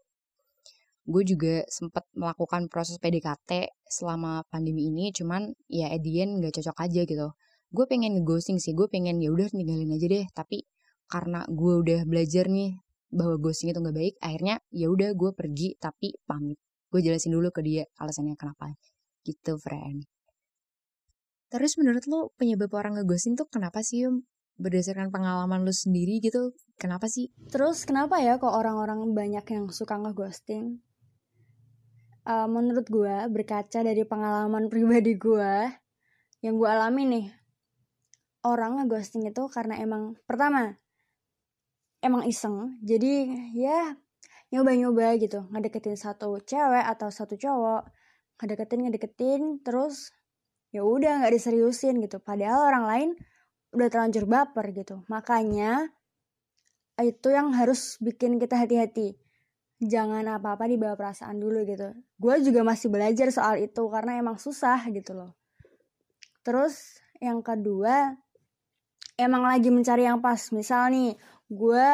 gue 1.03 1.23
juga 1.27 1.67
sempat 1.69 2.07
melakukan 2.15 2.71
proses 2.73 2.97
PDKT 2.97 3.69
selama 3.85 4.49
pandemi 4.49 4.89
ini. 4.89 5.13
Cuman 5.13 5.53
ya 5.69 5.93
Edian 5.93 6.41
nggak 6.41 6.57
cocok 6.57 6.77
aja 6.81 7.01
gitu 7.05 7.29
gue 7.73 7.85
pengen 7.89 8.21
ngeghosting 8.21 8.61
sih 8.61 8.77
gue 8.77 8.85
pengen 8.93 9.17
ya 9.19 9.33
udah 9.33 9.49
ninggalin 9.57 9.91
aja 9.97 10.07
deh. 10.07 10.25
Tapi 10.37 10.69
karena 11.09 11.49
gue 11.49 11.75
udah 11.81 12.01
belajar 12.05 12.47
nih 12.49 12.77
bahwa 13.13 13.37
ghosting 13.41 13.73
itu 13.73 13.81
nggak 13.81 13.97
baik 13.97 14.15
akhirnya 14.25 14.57
ya 14.73 14.89
udah 14.89 15.17
gue 15.17 15.31
pergi 15.33 15.77
tapi 15.81 16.17
pamit. 16.29 16.61
Gue 16.93 17.01
jelasin 17.01 17.33
dulu 17.33 17.49
ke 17.49 17.65
dia 17.65 17.85
alasannya 17.97 18.37
kenapa. 18.37 18.77
Gitu 19.25 19.57
friend. 19.57 20.05
Terus 21.53 21.77
menurut 21.77 22.05
lo 22.09 22.33
penyebab 22.37 22.73
orang 22.77 23.01
ngeghosting 23.01 23.37
tuh 23.37 23.49
kenapa 23.49 23.81
sih 23.85 24.05
Yum? 24.09 24.25
berdasarkan 24.61 25.09
pengalaman 25.09 25.65
lu 25.65 25.73
sendiri 25.73 26.21
gitu 26.21 26.53
kenapa 26.77 27.09
sih? 27.09 27.33
Terus 27.49 27.89
kenapa 27.89 28.21
ya 28.21 28.37
kok 28.37 28.53
orang-orang 28.53 29.11
banyak 29.11 29.43
yang 29.49 29.67
suka 29.73 29.97
ngeghosting? 29.97 30.79
Uh, 32.23 32.47
menurut 32.47 32.87
gue 32.87 33.17
berkaca 33.33 33.83
dari 33.83 34.07
pengalaman 34.07 34.69
pribadi 34.73 35.19
gue 35.19 35.73
yang 36.43 36.55
gue 36.59 36.69
alami 36.69 37.03
nih 37.09 37.27
orang 38.43 38.83
ngeghosting 38.83 39.27
itu 39.27 39.47
karena 39.51 39.79
emang 39.79 40.19
pertama 40.27 40.75
emang 42.03 42.27
iseng. 42.27 42.79
Jadi 42.83 43.31
ya 43.55 43.95
nyoba-nyoba 44.51 45.17
gitu. 45.23 45.47
Ngedeketin 45.49 45.97
satu 45.97 46.43
cewek 46.43 46.85
atau 46.85 47.09
satu 47.09 47.39
cowok 47.39 47.87
ngedeketin 48.43 48.81
ngedeketin 48.83 49.43
terus 49.63 50.11
ya 50.75 50.83
udah 50.83 51.23
nggak 51.23 51.33
diseriusin 51.39 52.03
gitu. 52.03 52.19
Padahal 52.19 52.67
orang 52.67 52.85
lain 52.91 53.11
udah 53.73 53.89
terlanjur 53.89 54.27
baper 54.27 54.75
gitu. 54.75 55.07
Makanya 55.07 55.89
itu 57.01 57.29
yang 57.33 57.55
harus 57.55 57.97
bikin 58.03 58.37
kita 58.37 58.59
hati-hati. 58.59 59.17
Jangan 59.83 60.23
apa-apa 60.27 60.71
dibawa 60.71 60.95
perasaan 60.95 61.39
dulu 61.43 61.67
gitu. 61.67 61.95
Gue 62.19 62.39
juga 62.43 62.63
masih 62.63 62.93
belajar 62.93 63.31
soal 63.35 63.63
itu 63.63 63.83
karena 63.91 64.19
emang 64.19 64.39
susah 64.39 64.79
gitu 64.91 65.15
loh. 65.17 65.35
Terus 66.43 66.99
yang 67.23 67.43
kedua 67.43 68.19
emang 69.23 69.47
lagi 69.47 69.71
mencari 69.71 70.05
yang 70.05 70.19
pas. 70.19 70.51
Misal 70.51 70.91
nih 70.91 71.11
gue 71.49 71.89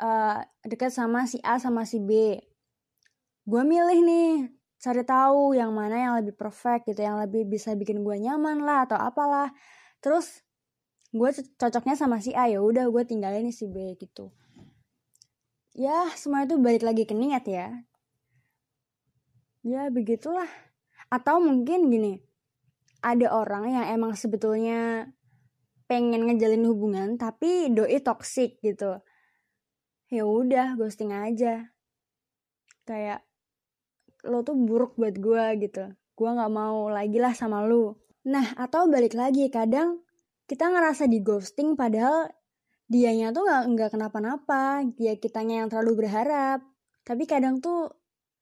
uh, 0.00 0.38
dekat 0.64 0.92
sama 0.94 1.26
si 1.26 1.42
A 1.42 1.58
sama 1.58 1.82
si 1.84 1.98
B. 1.98 2.40
Gue 3.46 3.62
milih 3.62 4.00
nih 4.02 4.30
cari 4.76 5.02
tahu 5.02 5.56
yang 5.56 5.72
mana 5.72 5.96
yang 5.96 6.14
lebih 6.20 6.36
perfect 6.36 6.86
gitu 6.86 7.02
yang 7.02 7.18
lebih 7.18 7.48
bisa 7.48 7.72
bikin 7.74 8.06
gue 8.06 8.16
nyaman 8.18 8.62
lah 8.62 8.86
atau 8.86 8.98
apalah. 8.98 9.50
Terus 9.98 10.46
gue 11.10 11.30
cocoknya 11.56 11.96
sama 11.96 12.20
si 12.20 12.36
A 12.36 12.46
ya 12.50 12.60
udah 12.60 12.86
gue 12.90 13.02
tinggalin 13.06 13.48
si 13.50 13.66
B 13.66 13.96
gitu. 13.98 14.30
Ya 15.76 16.08
semua 16.16 16.48
itu 16.48 16.56
balik 16.56 16.84
lagi 16.84 17.04
ke 17.04 17.12
niat 17.12 17.44
ya. 17.44 17.84
Ya 19.66 19.90
begitulah. 19.90 20.48
Atau 21.10 21.38
mungkin 21.38 21.90
gini 21.90 22.26
ada 23.04 23.30
orang 23.30 23.70
yang 23.70 23.86
emang 23.86 24.18
sebetulnya 24.18 25.10
pengen 25.86 26.26
ngejalin 26.26 26.66
hubungan 26.66 27.08
tapi 27.18 27.70
doi 27.70 27.98
toxic 28.02 28.58
gitu. 28.62 29.02
Ya 30.10 30.22
udah 30.22 30.78
ghosting 30.78 31.10
aja. 31.10 31.74
Kayak 32.86 33.26
lo 34.26 34.42
tuh 34.46 34.54
buruk 34.54 34.94
buat 34.98 35.18
gue 35.18 35.44
gitu. 35.62 35.94
Gue 36.18 36.30
nggak 36.30 36.52
mau 36.52 36.86
lagi 36.90 37.18
lah 37.18 37.34
sama 37.34 37.62
lo 37.66 38.06
Nah, 38.26 38.58
atau 38.58 38.90
balik 38.90 39.14
lagi, 39.14 39.46
kadang 39.54 40.02
kita 40.50 40.66
ngerasa 40.66 41.06
di 41.06 41.22
ghosting 41.22 41.78
padahal 41.78 42.26
dianya 42.90 43.30
tuh 43.30 43.46
nggak 43.46 43.62
nggak 43.70 43.90
kenapa-napa, 43.94 44.82
ya 44.98 45.14
kitanya 45.14 45.62
yang 45.62 45.68
terlalu 45.70 46.06
berharap. 46.06 46.66
Tapi 47.06 47.22
kadang 47.30 47.62
tuh 47.62 47.94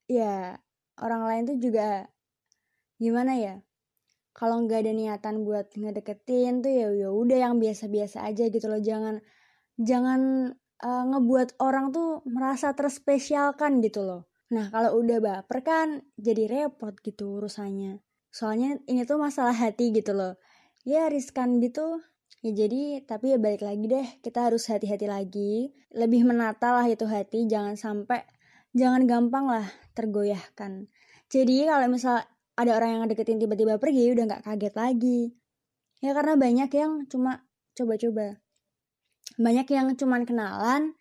ya 0.09 0.57
orang 1.05 1.23
lain 1.29 1.43
tuh 1.53 1.59
juga 1.61 2.09
gimana 2.97 3.37
ya? 3.37 3.61
Kalau 4.35 4.67
nggak 4.67 4.83
ada 4.83 4.93
niatan 4.93 5.47
buat 5.47 5.71
ngedeketin 5.79 6.61
tuh 6.61 6.73
ya 6.75 6.89
ya 6.91 7.09
udah 7.15 7.39
yang 7.39 7.63
biasa-biasa 7.63 8.27
aja 8.27 8.51
gitu 8.51 8.67
loh, 8.67 8.83
jangan 8.83 9.23
jangan 9.79 10.53
uh, 10.83 11.05
ngebuat 11.15 11.63
orang 11.63 11.95
tuh 11.95 12.21
merasa 12.27 12.75
terspesialkan 12.75 13.79
gitu 13.79 14.03
loh. 14.03 14.27
Nah, 14.53 14.69
kalau 14.69 15.01
udah 15.01 15.19
baper 15.23 15.59
kan 15.65 15.89
jadi 16.19 16.51
repot 16.51 16.93
gitu 17.01 17.41
urusannya. 17.41 18.03
Soalnya 18.35 18.83
ini 18.91 19.07
tuh 19.07 19.17
masalah 19.23 19.55
hati 19.55 19.95
gitu 19.95 20.13
loh. 20.13 20.37
Ya 20.83 21.09
riskan 21.09 21.63
gitu. 21.63 22.03
Ya 22.45 22.53
jadi 22.53 23.07
tapi 23.07 23.33
ya 23.33 23.39
balik 23.41 23.63
lagi 23.65 23.87
deh. 23.89 24.07
Kita 24.21 24.51
harus 24.51 24.69
hati-hati 24.69 25.07
lagi. 25.09 25.73
Lebih 25.95 26.29
menata 26.29 26.75
lah 26.75 26.87
itu 26.91 27.07
hati. 27.09 27.47
Jangan 27.47 27.79
sampai 27.79 28.27
jangan 28.75 29.07
gampang 29.07 29.47
lah 29.49 29.67
tergoyahkan. 29.97 30.91
Jadi 31.31 31.67
kalau 31.67 31.87
misal 31.89 32.21
ada 32.55 32.71
orang 32.79 32.91
yang 33.01 33.05
deketin 33.11 33.43
tiba-tiba 33.43 33.79
pergi 33.83 34.15
udah 34.15 34.25
nggak 34.31 34.45
kaget 34.47 34.75
lagi 34.75 35.21
ya 35.99 36.15
karena 36.15 36.35
banyak 36.39 36.71
yang 36.71 36.93
cuma 37.11 37.43
coba-coba 37.75 38.39
banyak 39.41 39.67
yang 39.73 39.87
cuman 39.99 40.23
kenalan 40.29 40.95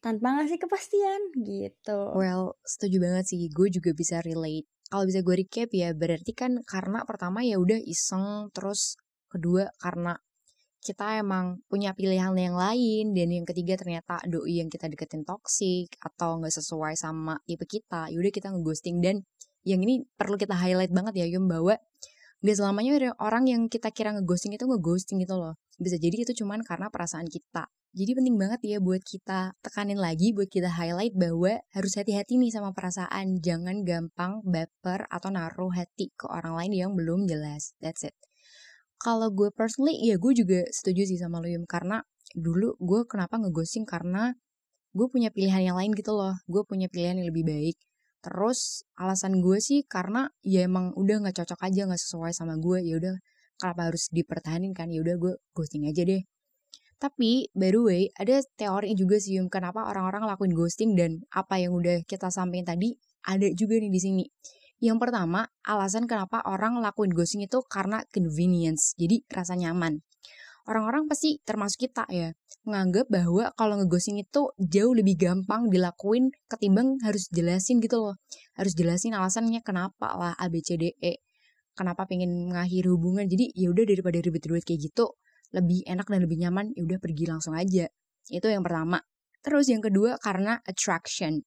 tanpa 0.00 0.32
ngasih 0.32 0.56
kepastian 0.56 1.20
gitu. 1.44 2.16
Well, 2.16 2.56
setuju 2.64 3.04
banget 3.04 3.24
sih. 3.28 3.52
Gue 3.52 3.68
juga 3.68 3.92
bisa 3.92 4.24
relate 4.24 4.64
kalau 4.90 5.06
bisa 5.06 5.22
gue 5.22 5.36
recap 5.46 5.70
ya 5.70 5.94
berarti 5.94 6.34
kan 6.34 6.58
karena 6.66 7.06
pertama 7.06 7.46
ya 7.46 7.62
udah 7.62 7.78
iseng 7.78 8.50
terus 8.50 8.98
kedua 9.30 9.70
karena 9.78 10.18
kita 10.82 11.22
emang 11.22 11.62
punya 11.70 11.94
pilihan 11.94 12.34
yang 12.34 12.58
lain 12.58 13.14
dan 13.14 13.28
yang 13.30 13.46
ketiga 13.46 13.78
ternyata 13.78 14.18
doi 14.26 14.58
yang 14.58 14.66
kita 14.66 14.90
deketin 14.90 15.22
toxic 15.22 15.94
atau 16.02 16.42
nggak 16.42 16.50
sesuai 16.50 16.98
sama 16.98 17.38
tipe 17.46 17.62
kita 17.70 18.10
yaudah 18.10 18.32
kita 18.34 18.50
ngeghosting 18.50 18.98
dan 18.98 19.22
yang 19.66 19.80
ini 19.84 20.06
perlu 20.16 20.40
kita 20.40 20.56
highlight 20.56 20.92
banget 20.92 21.24
ya 21.24 21.26
Yum 21.36 21.48
bahwa 21.50 21.76
gak 22.40 22.56
selamanya 22.56 22.90
ada 22.96 23.10
orang 23.20 23.44
yang 23.48 23.62
kita 23.68 23.92
kira 23.92 24.16
ngeghosting 24.16 24.56
itu 24.56 24.64
ngeghosting 24.64 25.20
gitu 25.20 25.36
loh 25.36 25.60
bisa 25.76 26.00
jadi 26.00 26.24
itu 26.24 26.32
cuman 26.44 26.64
karena 26.64 26.88
perasaan 26.88 27.28
kita 27.28 27.68
jadi 27.90 28.14
penting 28.14 28.38
banget 28.38 28.62
ya 28.62 28.78
buat 28.78 29.02
kita 29.02 29.58
tekanin 29.66 29.98
lagi, 29.98 30.30
buat 30.30 30.46
kita 30.46 30.70
highlight 30.70 31.10
bahwa 31.18 31.58
harus 31.74 31.98
hati-hati 31.98 32.38
nih 32.38 32.54
sama 32.54 32.70
perasaan. 32.70 33.42
Jangan 33.42 33.82
gampang 33.82 34.46
baper 34.46 35.10
atau 35.10 35.34
naruh 35.34 35.74
hati 35.74 36.14
ke 36.14 36.30
orang 36.30 36.54
lain 36.54 36.72
yang 36.86 36.90
belum 36.94 37.26
jelas. 37.26 37.74
That's 37.82 38.06
it. 38.06 38.14
Kalau 39.02 39.34
gue 39.34 39.50
personally, 39.50 39.98
ya 40.06 40.22
gue 40.22 40.32
juga 40.38 40.62
setuju 40.70 41.02
sih 41.02 41.18
sama 41.18 41.42
lo 41.42 41.50
Yum. 41.50 41.66
Karena 41.66 41.98
dulu 42.30 42.78
gue 42.78 43.10
kenapa 43.10 43.42
ngeghosting 43.42 43.82
karena 43.82 44.38
gue 44.94 45.06
punya 45.10 45.34
pilihan 45.34 45.74
yang 45.74 45.76
lain 45.80 45.90
gitu 45.90 46.14
loh. 46.14 46.38
Gue 46.46 46.62
punya 46.62 46.86
pilihan 46.86 47.18
yang 47.18 47.26
lebih 47.26 47.42
baik. 47.42 47.74
Terus 48.20 48.84
alasan 49.00 49.40
gue 49.40 49.58
sih 49.60 49.84
karena 49.88 50.28
ya 50.44 50.64
emang 50.68 50.92
udah 50.96 51.28
gak 51.28 51.44
cocok 51.44 51.60
aja, 51.66 51.88
gak 51.88 52.00
sesuai 52.00 52.32
sama 52.36 52.56
gue. 52.60 52.84
Ya 52.84 53.00
udah 53.00 53.14
kenapa 53.60 53.92
harus 53.92 54.08
dipertahankan 54.12 54.72
kan? 54.76 54.88
Ya 54.92 55.00
udah 55.04 55.16
gue 55.16 55.32
ghosting 55.56 55.88
aja 55.88 56.04
deh 56.04 56.22
tapi, 57.00 57.48
by 57.56 57.72
the 57.72 57.80
way, 57.80 58.02
ada 58.20 58.44
teori 58.60 58.92
juga 58.92 59.16
sih, 59.16 59.40
kenapa 59.48 59.88
orang-orang 59.88 60.28
lakuin 60.28 60.52
ghosting 60.52 60.92
dan 60.92 61.24
apa 61.32 61.56
yang 61.56 61.72
udah 61.72 62.04
kita 62.04 62.28
sampaikan 62.28 62.76
tadi, 62.76 62.92
ada 63.24 63.48
juga 63.56 63.80
nih 63.80 63.88
di 63.88 64.00
sini. 64.04 64.24
Yang 64.84 65.08
pertama, 65.08 65.48
alasan 65.64 66.04
kenapa 66.04 66.44
orang 66.44 66.76
lakuin 66.84 67.16
ghosting 67.16 67.40
itu 67.48 67.64
karena 67.72 68.04
convenience, 68.12 68.92
jadi 69.00 69.24
rasa 69.32 69.56
nyaman. 69.56 70.04
Orang-orang 70.70 71.10
pasti 71.10 71.42
termasuk 71.42 71.90
kita 71.90 72.06
ya, 72.06 72.30
menganggap 72.62 73.10
bahwa 73.10 73.50
kalau 73.58 73.74
ngeghosting 73.82 74.22
itu 74.22 74.54
jauh 74.54 74.94
lebih 74.94 75.18
gampang 75.18 75.66
dilakuin 75.66 76.30
ketimbang 76.46 76.94
harus 77.02 77.26
jelasin 77.34 77.82
gitu 77.82 77.98
loh. 77.98 78.22
Harus 78.54 78.78
jelasin 78.78 79.18
alasannya 79.18 79.66
kenapa 79.66 80.14
lah 80.14 80.38
ABCDE. 80.38 81.26
Kenapa 81.74 82.06
pengen 82.06 82.54
mengakhiri 82.54 82.86
hubungan. 82.86 83.26
Jadi 83.26 83.50
ya 83.50 83.74
udah 83.74 83.82
daripada 83.82 84.22
ribet-ribet 84.22 84.62
kayak 84.62 84.80
gitu, 84.94 85.18
lebih 85.50 85.82
enak 85.90 86.06
dan 86.06 86.22
lebih 86.22 86.38
nyaman 86.38 86.70
ya 86.78 86.86
udah 86.86 87.02
pergi 87.02 87.24
langsung 87.26 87.58
aja. 87.58 87.90
Itu 88.30 88.46
yang 88.46 88.62
pertama. 88.62 89.02
Terus 89.40 89.72
yang 89.72 89.80
kedua 89.80 90.20
karena 90.20 90.60
attraction. 90.68 91.40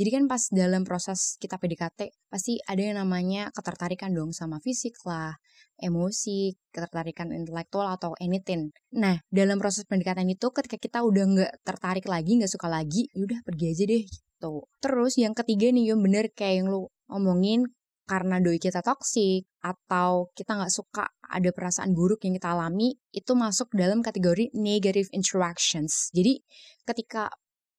Jadi 0.00 0.16
kan 0.16 0.24
pas 0.30 0.40
dalam 0.48 0.80
proses 0.80 1.36
kita 1.36 1.60
PDKT 1.60 2.30
pasti 2.32 2.56
ada 2.64 2.80
yang 2.80 2.96
namanya 2.96 3.52
ketertarikan 3.52 4.16
dong 4.16 4.32
sama 4.32 4.56
fisik 4.56 4.96
lah, 5.04 5.36
emosi, 5.76 6.56
ketertarikan 6.72 7.36
intelektual 7.36 7.84
atau 7.92 8.16
anything. 8.16 8.72
Nah 8.96 9.20
dalam 9.28 9.60
proses 9.60 9.84
pendekatan 9.84 10.24
itu 10.32 10.48
ketika 10.56 10.80
kita 10.80 10.98
udah 11.04 11.24
nggak 11.36 11.52
tertarik 11.68 12.08
lagi, 12.08 12.40
nggak 12.40 12.48
suka 12.48 12.72
lagi, 12.72 13.12
ya 13.12 13.28
udah 13.28 13.38
pergi 13.44 13.64
aja 13.76 13.84
deh 13.84 14.02
gitu. 14.08 14.54
Terus 14.80 15.12
yang 15.20 15.36
ketiga 15.36 15.68
nih 15.68 15.92
yang 15.92 16.00
bener 16.00 16.32
kayak 16.32 16.64
yang 16.64 16.66
lu 16.72 16.88
omongin 17.12 17.68
karena 18.10 18.42
doi 18.42 18.58
kita 18.58 18.82
toksik 18.82 19.46
atau 19.62 20.34
kita 20.34 20.58
nggak 20.58 20.74
suka 20.74 21.06
ada 21.30 21.54
perasaan 21.54 21.94
buruk 21.94 22.26
yang 22.26 22.34
kita 22.34 22.50
alami 22.50 22.98
itu 23.14 23.38
masuk 23.38 23.70
dalam 23.70 24.02
kategori 24.02 24.50
negative 24.50 25.06
interactions. 25.14 26.10
Jadi 26.10 26.42
ketika 26.82 27.30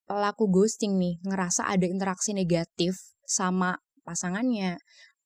pelaku 0.08 0.48
ghosting 0.48 0.96
nih 0.96 1.20
ngerasa 1.28 1.68
ada 1.68 1.84
interaksi 1.84 2.32
negatif 2.32 2.96
sama 3.28 3.76
pasangannya, 4.08 4.80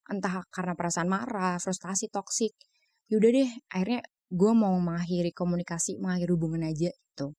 entah 0.09 0.41
karena 0.49 0.73
perasaan 0.73 1.05
marah, 1.05 1.61
frustasi, 1.61 2.09
toksik, 2.09 2.57
yaudah 3.05 3.29
deh 3.29 3.49
akhirnya 3.69 4.01
gue 4.33 4.51
mau 4.57 4.73
mengakhiri 4.81 5.29
komunikasi, 5.37 6.01
mengakhiri 6.01 6.33
hubungan 6.33 6.65
aja 6.65 6.89
gitu. 6.89 7.37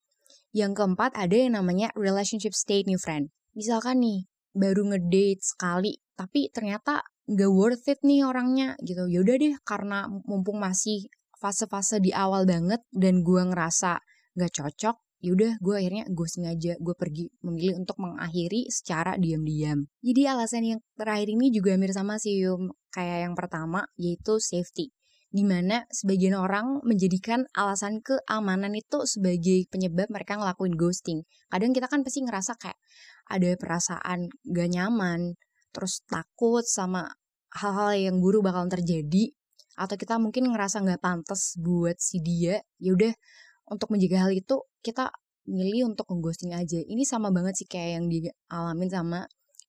Yang 0.55 0.71
keempat 0.79 1.19
ada 1.19 1.35
yang 1.35 1.59
namanya 1.59 1.91
relationship 1.99 2.55
state 2.55 2.87
nih 2.87 2.95
friend. 2.95 3.27
Misalkan 3.59 3.99
nih 3.99 4.23
baru 4.55 4.87
ngedate 4.87 5.43
sekali, 5.43 5.99
tapi 6.15 6.47
ternyata 6.55 7.03
gak 7.27 7.51
worth 7.51 7.85
it 7.91 7.99
nih 8.07 8.23
orangnya 8.23 8.79
gitu. 8.79 9.03
Yaudah 9.05 9.35
deh 9.35 9.55
karena 9.67 10.07
mumpung 10.07 10.63
masih 10.63 11.11
fase-fase 11.37 11.99
di 11.99 12.15
awal 12.15 12.47
banget 12.47 12.81
dan 12.89 13.21
gue 13.21 13.41
ngerasa 13.51 13.99
gak 14.37 14.51
cocok, 14.53 14.95
yaudah 15.21 15.59
gue 15.59 15.75
akhirnya 15.75 16.05
gue 16.07 16.27
sengaja 16.29 16.73
gue 16.79 16.95
pergi 16.95 17.27
memilih 17.43 17.83
untuk 17.83 17.99
mengakhiri 17.99 18.71
secara 18.71 19.19
diam-diam. 19.19 19.85
Jadi 20.01 20.21
alasan 20.23 20.63
yang 20.65 20.79
terakhir 20.95 21.27
ini 21.27 21.51
juga 21.51 21.75
hampir 21.75 21.91
sama 21.91 22.15
sih 22.17 22.39
Yum. 22.41 22.71
Kayak 22.89 23.29
yang 23.29 23.33
pertama 23.35 23.85
yaitu 23.99 24.39
safety. 24.41 24.95
Di 25.27 25.43
mana 25.43 25.83
sebagian 25.91 26.39
orang 26.39 26.79
menjadikan 26.87 27.43
alasan 27.51 27.99
keamanan 27.99 28.71
itu 28.71 29.03
sebagai 29.03 29.67
penyebab 29.67 30.07
mereka 30.07 30.39
ngelakuin 30.39 30.79
ghosting. 30.79 31.27
Kadang 31.51 31.75
kita 31.75 31.91
kan 31.91 32.01
pasti 32.07 32.23
ngerasa 32.23 32.55
kayak 32.55 32.79
ada 33.27 33.51
perasaan 33.59 34.31
gak 34.47 34.69
nyaman 34.71 35.35
terus 35.77 36.01
takut 36.09 36.65
sama 36.65 37.05
hal-hal 37.53 37.93
yang 38.09 38.17
buruk 38.17 38.49
bakalan 38.49 38.73
terjadi 38.73 39.29
atau 39.77 39.93
kita 39.93 40.17
mungkin 40.17 40.49
ngerasa 40.49 40.81
nggak 40.81 41.05
pantas 41.05 41.53
buat 41.61 42.01
si 42.01 42.17
dia 42.17 42.65
ya 42.81 42.97
udah 42.97 43.13
untuk 43.69 43.93
menjaga 43.93 44.25
hal 44.25 44.33
itu 44.33 44.65
kita 44.81 45.13
milih 45.47 45.95
untuk 45.95 46.09
ngeghosting 46.11 46.51
aja. 46.51 46.81
Ini 46.81 47.03
sama 47.07 47.31
banget 47.31 47.63
sih 47.63 47.67
kayak 47.69 47.89
yang 48.01 48.05
dialamin 48.11 48.89
sama 48.91 49.19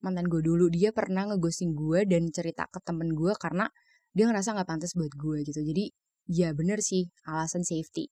mantan 0.02 0.26
gue 0.26 0.42
dulu. 0.42 0.66
Dia 0.72 0.90
pernah 0.90 1.26
ngeghosting 1.30 1.74
gue 1.76 2.02
dan 2.08 2.26
cerita 2.34 2.66
ke 2.66 2.82
temen 2.82 3.14
gue 3.14 3.30
karena 3.38 3.70
dia 4.10 4.26
ngerasa 4.26 4.58
gak 4.58 4.68
pantas 4.68 4.98
buat 4.98 5.14
gue 5.14 5.46
gitu. 5.46 5.62
Jadi 5.62 5.94
ya 6.32 6.50
bener 6.56 6.82
sih 6.82 7.06
alasan 7.28 7.62
safety. 7.62 8.10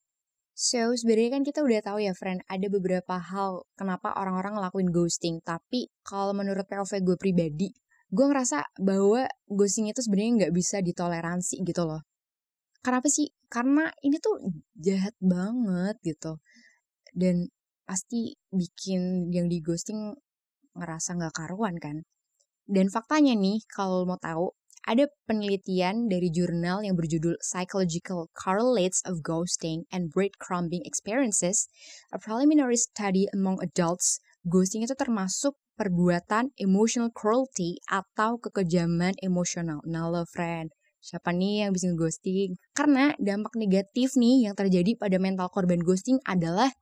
So 0.56 0.94
sebenarnya 0.96 1.36
kan 1.36 1.42
kita 1.44 1.60
udah 1.60 1.80
tahu 1.84 1.98
ya 2.00 2.16
friend, 2.16 2.40
ada 2.48 2.66
beberapa 2.72 3.20
hal 3.20 3.68
kenapa 3.76 4.16
orang-orang 4.16 4.56
ngelakuin 4.56 4.88
ghosting. 4.88 5.44
Tapi 5.44 5.92
kalau 6.00 6.32
menurut 6.32 6.64
POV 6.64 7.04
gue 7.04 7.16
pribadi, 7.20 7.68
gue 8.10 8.26
ngerasa 8.26 8.78
bahwa 8.78 9.26
ghosting 9.50 9.90
itu 9.90 10.00
sebenarnya 10.02 10.32
nggak 10.46 10.54
bisa 10.54 10.78
ditoleransi 10.82 11.62
gitu 11.66 11.82
loh. 11.86 12.02
Kenapa 12.82 13.10
sih? 13.10 13.26
Karena 13.50 13.90
ini 14.06 14.22
tuh 14.22 14.38
jahat 14.78 15.14
banget 15.18 15.98
gitu. 16.06 16.38
Dan 17.10 17.50
pasti 17.82 18.38
bikin 18.54 19.30
yang 19.34 19.50
di 19.50 19.58
ghosting 19.58 20.14
ngerasa 20.78 21.18
nggak 21.18 21.34
karuan 21.34 21.74
kan. 21.82 22.06
Dan 22.66 22.90
faktanya 22.90 23.34
nih, 23.34 23.62
kalau 23.70 24.06
mau 24.06 24.18
tahu, 24.18 24.50
ada 24.86 25.10
penelitian 25.26 26.06
dari 26.06 26.30
jurnal 26.30 26.86
yang 26.86 26.94
berjudul 26.94 27.34
Psychological 27.42 28.30
Correlates 28.38 29.02
of 29.02 29.18
Ghosting 29.18 29.82
and 29.90 30.14
Breadcrumbing 30.14 30.86
Experiences, 30.86 31.66
a 32.14 32.22
preliminary 32.22 32.78
study 32.78 33.26
among 33.34 33.58
adults, 33.58 34.22
ghosting 34.46 34.86
itu 34.86 34.94
termasuk 34.94 35.58
perbuatan 35.76 36.56
emotional 36.56 37.12
cruelty 37.12 37.76
atau 37.86 38.40
kekejaman 38.40 39.14
emosional. 39.20 39.84
Nah 39.84 40.08
lo 40.08 40.24
friend, 40.24 40.72
siapa 40.98 41.30
nih 41.30 41.68
yang 41.68 41.70
bisa 41.76 41.92
ghosting? 41.92 42.56
Karena 42.72 43.12
dampak 43.20 43.54
negatif 43.54 44.16
nih 44.16 44.48
yang 44.48 44.54
terjadi 44.56 44.96
pada 44.96 45.20
mental 45.20 45.52
korban 45.52 45.84
ghosting 45.84 46.16
adalah 46.24 46.72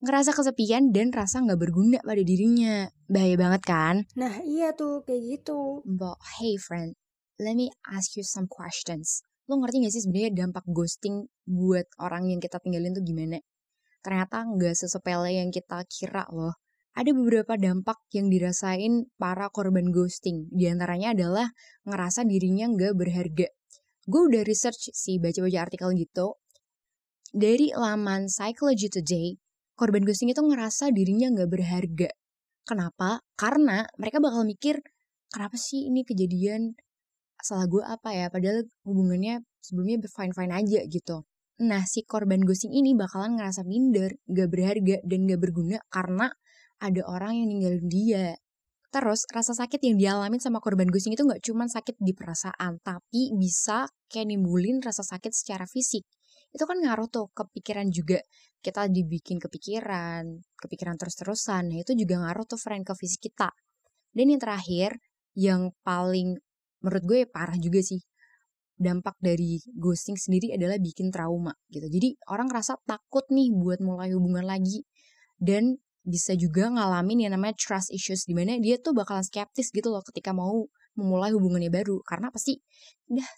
ngerasa 0.00 0.32
kesepian 0.32 0.96
dan 0.96 1.12
rasa 1.12 1.44
nggak 1.44 1.60
berguna 1.60 1.98
pada 2.00 2.22
dirinya. 2.24 2.88
Bahaya 3.10 3.36
banget 3.36 3.62
kan? 3.66 3.94
Nah 4.16 4.40
iya 4.40 4.72
tuh 4.72 5.04
kayak 5.04 5.42
gitu. 5.42 5.84
But 5.84 6.16
hey 6.40 6.56
friend, 6.56 6.96
let 7.36 7.52
me 7.52 7.68
ask 7.90 8.16
you 8.16 8.24
some 8.24 8.48
questions. 8.48 9.20
Lo 9.50 9.58
ngerti 9.58 9.82
gak 9.82 9.92
sih 9.98 10.02
sebenarnya 10.06 10.46
dampak 10.46 10.62
ghosting 10.70 11.26
buat 11.42 11.84
orang 11.98 12.30
yang 12.30 12.38
kita 12.38 12.62
tinggalin 12.62 12.94
tuh 12.94 13.02
gimana? 13.02 13.42
Ternyata 14.00 14.46
nggak 14.46 14.78
sesepele 14.78 15.36
yang 15.36 15.50
kita 15.52 15.82
kira 15.90 16.24
loh. 16.32 16.54
Ada 16.90 17.14
beberapa 17.14 17.54
dampak 17.54 18.02
yang 18.10 18.26
dirasain 18.26 19.06
para 19.14 19.46
korban 19.54 19.94
ghosting. 19.94 20.50
Di 20.50 20.66
antaranya 20.66 21.14
adalah 21.14 21.46
ngerasa 21.86 22.26
dirinya 22.26 22.66
nggak 22.66 22.98
berharga. 22.98 23.48
Gue 24.10 24.20
udah 24.26 24.42
research 24.42 24.90
sih, 24.90 25.22
baca-baca 25.22 25.70
artikel 25.70 25.94
gitu. 25.94 26.34
Dari 27.30 27.70
laman 27.70 28.26
Psychology 28.26 28.90
Today, 28.90 29.38
korban 29.78 30.02
ghosting 30.02 30.34
itu 30.34 30.42
ngerasa 30.42 30.90
dirinya 30.90 31.30
nggak 31.30 31.46
berharga. 31.46 32.10
Kenapa? 32.66 33.22
Karena 33.38 33.86
mereka 33.94 34.18
bakal 34.18 34.42
mikir, 34.42 34.82
kenapa 35.30 35.54
sih 35.54 35.86
ini 35.86 36.02
kejadian 36.02 36.74
salah 37.38 37.70
gue 37.70 37.86
apa 37.86 38.10
ya? 38.10 38.26
Padahal 38.34 38.66
hubungannya 38.82 39.46
sebelumnya 39.62 40.02
fine-fine 40.10 40.52
aja 40.58 40.80
gitu. 40.90 41.22
Nah, 41.60 41.84
si 41.84 42.02
korban 42.02 42.40
ghosting 42.42 42.72
ini 42.72 42.96
bakalan 42.96 43.36
ngerasa 43.36 43.68
minder, 43.68 44.16
gak 44.26 44.48
berharga, 44.48 44.96
dan 45.04 45.28
gak 45.28 45.40
berguna 45.44 45.78
karena 45.92 46.32
ada 46.80 47.02
orang 47.06 47.36
yang 47.36 47.48
ninggalin 47.52 47.86
dia. 47.86 48.26
Terus 48.90 49.22
rasa 49.30 49.54
sakit 49.54 49.78
yang 49.86 49.96
dialami 50.00 50.42
sama 50.42 50.58
korban 50.58 50.90
ghosting 50.90 51.14
itu 51.14 51.22
nggak 51.22 51.46
cuma 51.46 51.70
sakit 51.70 51.94
di 52.02 52.10
perasaan, 52.10 52.82
tapi 52.82 53.30
bisa 53.38 53.86
kayak 54.10 54.34
nimbulin 54.34 54.82
rasa 54.82 55.06
sakit 55.06 55.30
secara 55.30 55.62
fisik. 55.70 56.02
Itu 56.50 56.66
kan 56.66 56.82
ngaruh 56.82 57.06
tuh 57.06 57.30
ke 57.30 57.46
pikiran 57.54 57.86
juga. 57.94 58.18
Kita 58.58 58.90
dibikin 58.90 59.38
kepikiran, 59.38 60.26
kepikiran 60.58 60.98
terus-terusan. 60.98 61.70
Nah 61.70 61.78
itu 61.78 61.94
juga 61.94 62.18
ngaruh 62.18 62.44
tuh 62.50 62.58
friend 62.58 62.82
ke 62.82 62.92
fisik 62.98 63.30
kita. 63.30 63.54
Dan 64.10 64.34
yang 64.34 64.42
terakhir, 64.42 64.98
yang 65.38 65.70
paling 65.86 66.34
menurut 66.82 67.04
gue 67.06 67.18
parah 67.30 67.56
juga 67.62 67.78
sih. 67.86 68.02
Dampak 68.80 69.20
dari 69.22 69.60
ghosting 69.76 70.18
sendiri 70.18 70.56
adalah 70.56 70.80
bikin 70.82 71.14
trauma 71.14 71.54
gitu. 71.70 71.86
Jadi 71.86 72.16
orang 72.32 72.50
ngerasa 72.50 72.80
takut 72.88 73.22
nih 73.30 73.54
buat 73.54 73.78
mulai 73.78 74.10
hubungan 74.16 74.42
lagi. 74.42 74.82
Dan 75.38 75.78
bisa 76.00 76.32
juga 76.32 76.72
ngalamin 76.72 77.28
yang 77.28 77.32
namanya 77.36 77.56
trust 77.60 77.92
issues 77.92 78.24
di 78.24 78.32
mana 78.32 78.56
dia 78.56 78.80
tuh 78.80 78.96
bakalan 78.96 79.24
skeptis 79.24 79.68
gitu 79.70 79.92
loh 79.92 80.00
ketika 80.00 80.32
mau 80.32 80.64
memulai 80.96 81.32
hubungannya 81.36 81.68
baru. 81.68 82.00
Karena 82.02 82.32
pasti 82.32 82.56
udah 83.12 83.28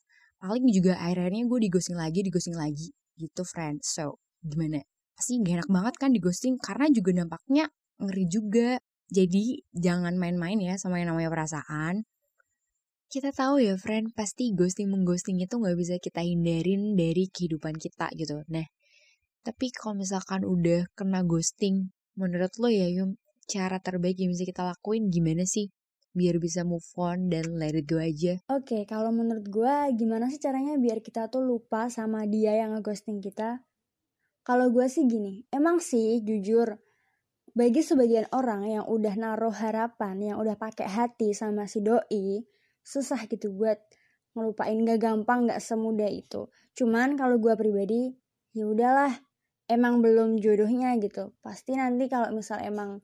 paling 0.43 0.67
juga 0.71 0.99
akhirnya 0.99 1.47
gue 1.47 1.59
digosing 1.69 1.99
lagi 1.99 2.21
digosing 2.23 2.57
lagi 2.57 2.95
gitu 3.19 3.43
friend. 3.43 3.83
So 3.83 4.23
gimana? 4.43 4.83
Pasti 5.13 5.39
gak 5.43 5.63
enak 5.63 5.71
banget 5.71 5.95
kan 5.99 6.11
digosting 6.15 6.57
karena 6.59 6.87
juga 6.91 7.11
dampaknya 7.23 7.65
ngeri 7.99 8.25
juga. 8.31 8.71
Jadi 9.13 9.61
jangan 9.77 10.17
main-main 10.17 10.57
ya 10.57 10.75
sama 10.81 10.97
yang 11.03 11.13
namanya 11.13 11.29
perasaan. 11.29 12.09
Kita 13.13 13.29
tahu 13.29 13.61
ya 13.61 13.77
friend 13.77 14.17
pasti 14.17 14.57
ghosting 14.57 14.89
mengghosting 14.89 15.37
itu 15.37 15.53
nggak 15.53 15.77
bisa 15.77 16.01
kita 16.01 16.25
hindarin 16.25 16.97
dari 16.97 17.29
kehidupan 17.29 17.77
kita 17.77 18.09
gitu. 18.17 18.41
Nah 18.49 18.65
tapi 19.43 19.75
kalau 19.75 19.99
misalkan 19.99 20.47
udah 20.47 20.89
kena 20.97 21.27
ghosting 21.27 21.93
Menurut 22.19 22.53
lo 22.61 22.69
ya 22.69 22.89
Yum, 22.89 23.17
cara 23.49 23.81
terbaik 23.81 24.21
yang 24.21 24.31
bisa 24.33 24.45
kita 24.45 24.63
lakuin 24.63 25.09
gimana 25.09 25.49
sih? 25.49 25.73
Biar 26.13 26.37
bisa 26.37 26.63
move 26.63 26.85
on 27.01 27.33
dan 27.33 27.57
let 27.57 27.73
it 27.73 27.89
go 27.89 27.97
aja. 27.97 28.37
Oke, 28.53 28.77
okay, 28.77 28.83
kalau 28.85 29.09
menurut 29.11 29.49
gue 29.49 29.75
gimana 29.97 30.29
sih 30.29 30.37
caranya 30.37 30.77
biar 30.77 31.01
kita 31.01 31.33
tuh 31.33 31.41
lupa 31.41 31.89
sama 31.89 32.29
dia 32.29 32.53
yang 32.53 32.77
ngeghosting 32.77 33.25
kita? 33.25 33.65
Kalau 34.45 34.69
gue 34.69 34.85
sih 34.93 35.09
gini, 35.09 35.49
emang 35.49 35.81
sih 35.81 36.21
jujur, 36.21 36.77
bagi 37.57 37.81
sebagian 37.81 38.29
orang 38.35 38.69
yang 38.69 38.85
udah 38.85 39.15
naruh 39.17 39.55
harapan, 39.55 40.21
yang 40.21 40.37
udah 40.43 40.59
pakai 40.59 40.91
hati 40.91 41.33
sama 41.33 41.65
si 41.65 41.81
doi, 41.81 42.45
susah 42.83 43.25
gitu 43.31 43.55
buat 43.55 43.79
ngelupain 44.35 44.81
gak 44.89 45.01
gampang 45.01 45.49
gak 45.49 45.61
semudah 45.61 46.09
itu 46.09 46.49
cuman 46.73 47.15
kalau 47.21 47.37
gue 47.37 47.55
pribadi 47.55 48.17
ya 48.57 48.65
udahlah 48.65 49.13
emang 49.73 50.05
belum 50.05 50.37
jodohnya 50.37 50.93
gitu. 51.01 51.33
Pasti 51.41 51.75
nanti 51.81 52.13
kalau 52.13 52.29
misal 52.37 52.61
emang 52.61 53.01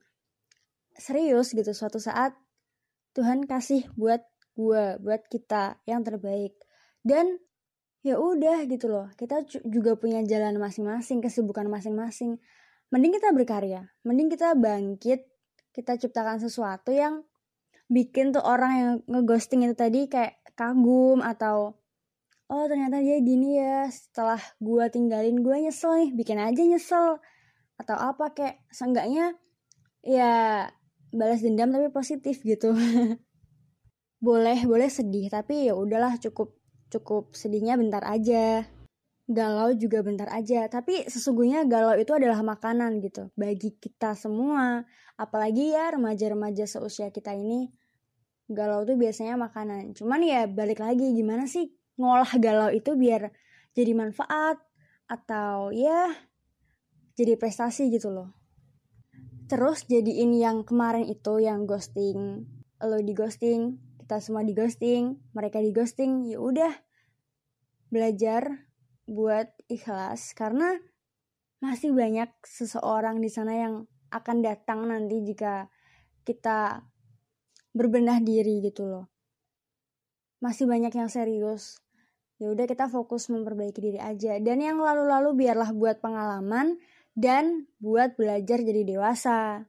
serius 0.93 1.57
gitu 1.57 1.73
suatu 1.73 1.97
saat 1.97 2.37
Tuhan 3.17 3.49
kasih 3.49 3.89
buat 3.97 4.21
gue 4.53 5.01
buat 5.01 5.25
kita 5.25 5.81
yang 5.89 6.05
terbaik. 6.05 6.53
Dan 7.01 7.41
ya 8.05 8.15
udah 8.21 8.63
gitu 8.69 8.87
loh 8.87 9.11
kita 9.17 9.43
juga 9.67 9.97
punya 9.97 10.21
jalan 10.23 10.61
masing-masing 10.61 11.25
kesibukan 11.25 11.65
masing-masing. 11.65 12.37
Mending 12.93 13.17
kita 13.17 13.33
berkarya 13.33 13.89
mending 14.05 14.29
kita 14.29 14.53
bangkit 14.53 15.25
kita 15.73 15.95
ciptakan 15.97 16.41
sesuatu 16.41 16.89
yang 16.89 17.25
bikin 17.89 18.29
tuh 18.35 18.45
orang 18.45 18.71
yang 18.75 18.91
ngeghosting 19.09 19.65
itu 19.65 19.73
tadi 19.73 20.05
kayak 20.05 20.37
kagum 20.53 21.23
atau 21.23 21.78
oh 22.49 22.65
ternyata 22.65 22.97
dia 22.99 23.17
gini 23.21 23.61
ya. 23.61 23.87
Setelah 23.87 24.41
gue 24.57 24.85
tinggalin 24.89 25.39
gue 25.39 25.55
nyesel 25.69 25.93
nih. 26.05 26.09
Bikin 26.17 26.41
aja 26.41 26.61
nyesel. 26.65 27.21
Atau 27.79 27.95
apa 27.95 28.33
kayak 28.35 28.65
seenggaknya 28.73 29.37
ya 30.03 30.67
balas 31.13 31.41
dendam 31.45 31.71
tapi 31.71 31.87
positif 31.93 32.41
gitu. 32.43 32.73
Boleh 34.25 34.59
boleh 34.67 34.91
sedih. 34.91 35.31
Tapi 35.31 35.71
ya 35.71 35.73
udahlah 35.79 36.19
cukup 36.19 36.51
cukup 36.91 37.31
sedihnya 37.37 37.79
bentar 37.79 38.03
aja. 38.03 38.67
Galau 39.29 39.71
juga 39.77 40.03
bentar 40.03 40.27
aja. 40.33 40.67
Tapi 40.67 41.07
sesungguhnya 41.07 41.63
galau 41.69 41.95
itu 41.95 42.11
adalah 42.11 42.43
makanan 42.43 42.99
gitu. 42.99 43.31
Bagi 43.39 43.79
kita 43.79 44.19
semua. 44.19 44.83
Apalagi 45.15 45.71
ya 45.71 45.95
remaja-remaja 45.95 46.67
seusia 46.67 47.13
kita 47.15 47.31
ini. 47.31 47.71
Galau 48.51 48.83
tuh 48.83 48.99
biasanya 48.99 49.39
makanan. 49.39 49.95
Cuman 49.95 50.19
ya 50.25 50.49
balik 50.51 50.83
lagi. 50.83 51.15
Gimana 51.15 51.47
sih 51.47 51.78
ngolah 51.99 52.31
galau 52.39 52.71
itu 52.71 52.95
biar 52.95 53.29
jadi 53.75 53.91
manfaat 53.93 54.57
atau 55.05 55.75
ya 55.75 56.09
jadi 57.19 57.35
prestasi 57.35 57.91
gitu 57.91 58.09
loh 58.09 58.31
terus 59.51 59.83
jadiin 59.85 60.33
yang 60.39 60.63
kemarin 60.63 61.03
itu 61.05 61.43
yang 61.43 61.67
ghosting 61.67 62.47
lo 62.79 62.97
di 63.03 63.11
ghosting 63.11 63.75
kita 63.99 64.23
semua 64.23 64.41
di 64.47 64.55
ghosting 64.55 65.19
mereka 65.35 65.59
di 65.59 65.75
ghosting 65.75 66.23
ya 66.23 66.39
udah 66.39 66.71
belajar 67.91 68.69
buat 69.09 69.51
ikhlas 69.67 70.37
karena 70.37 70.77
masih 71.59 71.91
banyak 71.91 72.31
seseorang 72.45 73.19
di 73.19 73.27
sana 73.27 73.53
yang 73.57 73.73
akan 74.09 74.37
datang 74.39 74.87
nanti 74.87 75.21
jika 75.25 75.67
kita 76.23 76.85
berbenah 77.73 78.21
diri 78.21 78.61
gitu 78.63 78.85
loh. 78.85 79.05
Masih 80.39 80.65
banyak 80.65 80.93
yang 80.93 81.09
serius. 81.11 81.83
Ya 82.39 82.47
udah 82.49 82.65
kita 82.65 82.87
fokus 82.87 83.27
memperbaiki 83.27 83.79
diri 83.83 83.99
aja. 83.99 84.39
Dan 84.39 84.63
yang 84.63 84.79
lalu-lalu 84.79 85.45
biarlah 85.45 85.75
buat 85.75 85.99
pengalaman 85.99 86.79
dan 87.11 87.67
buat 87.83 88.15
belajar 88.15 88.63
jadi 88.63 88.87
dewasa. 88.87 89.67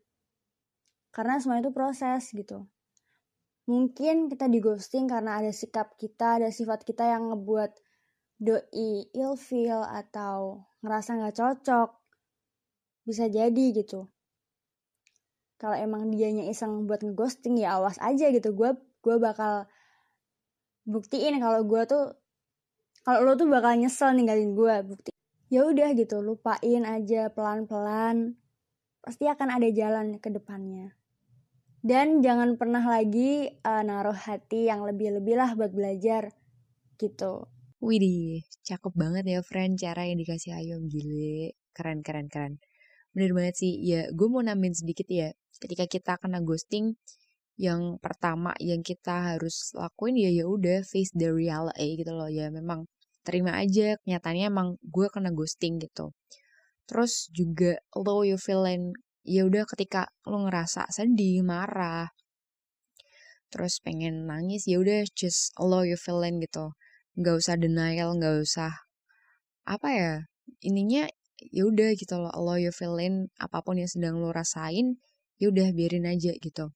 Karena 1.11 1.43
semua 1.43 1.59
itu 1.59 1.75
proses 1.75 2.31
gitu. 2.31 2.71
Mungkin 3.67 4.31
kita 4.31 4.47
di 4.47 4.63
ghosting 4.63 5.11
karena 5.11 5.43
ada 5.43 5.51
sikap 5.51 5.99
kita, 5.99 6.43
ada 6.43 6.51
sifat 6.55 6.87
kita 6.87 7.07
yang 7.11 7.35
ngebuat 7.35 7.75
doi 8.39 9.11
ilfeel 9.13 9.83
atau 9.83 10.63
ngerasa 10.87 11.19
nggak 11.19 11.37
cocok. 11.37 11.91
Bisa 13.03 13.27
jadi 13.27 13.67
gitu 13.75 14.07
kalau 15.61 15.77
emang 15.77 16.09
dianya 16.09 16.49
iseng 16.49 16.89
buat 16.89 17.05
ngeghosting 17.05 17.61
ya 17.61 17.77
awas 17.77 18.01
aja 18.01 18.33
gitu 18.33 18.57
gue 18.57 18.73
gue 19.05 19.17
bakal 19.21 19.69
buktiin 20.89 21.37
kalau 21.37 21.69
gue 21.69 21.85
tuh 21.85 22.17
kalau 23.07 23.21
lo 23.25 23.33
tuh 23.37 23.49
bakal 23.49 23.77
nyesel 23.77 24.13
ninggalin 24.13 24.53
gue 24.53 24.77
bukti. 24.85 25.11
Ya 25.51 25.67
udah 25.67 25.91
gitu 25.99 26.23
lupain 26.23 26.83
aja 26.87 27.27
pelan 27.35 27.67
pelan 27.67 28.39
pasti 29.01 29.27
akan 29.27 29.49
ada 29.57 29.69
jalan 29.73 30.21
ke 30.23 30.31
depannya. 30.31 30.95
Dan 31.81 32.21
jangan 32.21 32.61
pernah 32.61 32.85
lagi 32.85 33.49
uh, 33.65 33.81
naruh 33.81 34.15
hati 34.15 34.69
yang 34.69 34.85
lebih-lebih 34.85 35.35
lah 35.35 35.57
buat 35.57 35.73
belajar 35.73 36.37
gitu. 37.01 37.49
Widih, 37.81 38.45
cakep 38.69 38.93
banget 38.93 39.25
ya 39.25 39.41
friend 39.41 39.81
cara 39.81 40.05
yang 40.05 40.21
dikasih 40.21 40.53
Ayo. 40.53 40.77
Gile. 40.85 41.57
Keren, 41.73 42.05
keren, 42.05 42.29
keren. 42.29 42.61
Bener 43.17 43.33
banget 43.33 43.57
sih, 43.57 43.73
ya 43.81 44.13
gue 44.13 44.29
mau 44.29 44.45
nambahin 44.45 44.77
sedikit 44.77 45.09
ya. 45.09 45.33
Ketika 45.57 45.89
kita 45.89 46.21
kena 46.21 46.45
ghosting 46.45 47.01
yang 47.61 48.01
pertama 48.01 48.57
yang 48.57 48.81
kita 48.81 49.37
harus 49.37 49.77
lakuin 49.77 50.17
ya 50.17 50.33
ya 50.33 50.49
udah 50.49 50.81
face 50.81 51.13
the 51.13 51.29
reality 51.29 52.01
gitu 52.01 52.17
loh. 52.17 52.33
Ya 52.33 52.49
memang 52.49 52.89
terima 53.21 53.61
aja 53.61 54.01
kenyataannya 54.01 54.49
emang 54.49 54.69
gue 54.81 55.07
kena 55.13 55.29
ghosting 55.37 55.77
gitu. 55.77 56.17
Terus 56.89 57.29
juga 57.37 57.77
lo 57.93 58.25
you 58.25 58.41
feeling 58.41 58.97
ya 59.29 59.45
udah 59.45 59.69
ketika 59.69 60.09
lo 60.25 60.49
ngerasa 60.49 60.89
sedih 60.89 61.45
marah 61.45 62.09
terus 63.51 63.83
pengen 63.83 64.31
nangis 64.31 64.65
ya 64.65 64.79
udah 64.81 65.05
just 65.13 65.53
lo 65.61 65.85
you 65.85 66.01
feeling 66.01 66.41
gitu. 66.41 66.73
Nggak 67.21 67.45
usah 67.45 67.61
denial 67.61 68.17
nggak 68.17 68.41
usah 68.41 68.73
apa 69.69 69.89
ya 69.93 70.13
ininya 70.65 71.05
ya 71.53 71.63
udah 71.69 71.93
gitu 71.93 72.17
loh 72.17 72.33
lo 72.33 72.57
you 72.57 72.73
feeling 72.73 73.29
apa 73.37 73.61
pun 73.61 73.77
yang 73.77 73.91
sedang 73.91 74.17
lo 74.17 74.33
rasain 74.33 74.97
ya 75.37 75.53
udah 75.53 75.69
biarin 75.77 76.09
aja 76.09 76.33
gitu 76.41 76.73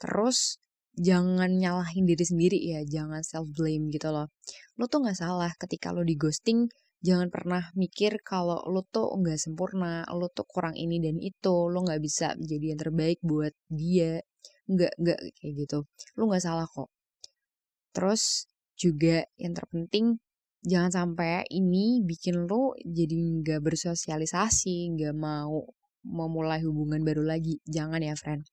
terus 0.00 0.56
jangan 0.96 1.60
nyalahin 1.60 2.08
diri 2.08 2.24
sendiri 2.24 2.58
ya 2.58 2.80
jangan 2.82 3.22
self 3.22 3.46
blame 3.54 3.92
gitu 3.94 4.10
loh 4.10 4.32
lo 4.80 4.84
tuh 4.90 5.04
nggak 5.04 5.18
salah 5.20 5.52
ketika 5.60 5.92
lo 5.94 6.02
di 6.02 6.16
ghosting 6.18 6.66
jangan 7.00 7.28
pernah 7.28 7.68
mikir 7.78 8.20
kalau 8.24 8.60
lo 8.66 8.82
tuh 8.88 9.12
nggak 9.14 9.38
sempurna 9.38 10.02
lo 10.10 10.32
tuh 10.32 10.48
kurang 10.48 10.74
ini 10.74 10.98
dan 10.98 11.16
itu 11.20 11.70
lo 11.70 11.84
nggak 11.84 12.00
bisa 12.02 12.34
menjadi 12.36 12.64
yang 12.74 12.80
terbaik 12.80 13.18
buat 13.22 13.54
dia 13.68 14.24
nggak 14.66 14.92
nggak 14.98 15.18
kayak 15.38 15.52
gitu 15.68 15.78
lo 16.16 16.22
nggak 16.26 16.44
salah 16.44 16.66
kok 16.66 16.88
terus 17.94 18.48
juga 18.74 19.24
yang 19.36 19.52
terpenting 19.52 20.16
jangan 20.64 20.90
sampai 20.92 21.44
ini 21.52 22.00
bikin 22.02 22.48
lo 22.48 22.74
jadi 22.82 23.16
nggak 23.40 23.60
bersosialisasi 23.62 24.96
nggak 24.96 25.14
mau 25.16 25.64
memulai 26.04 26.64
hubungan 26.64 27.04
baru 27.04 27.24
lagi. 27.24 27.60
Jangan 27.68 28.00
ya, 28.00 28.16
friend. 28.16 28.48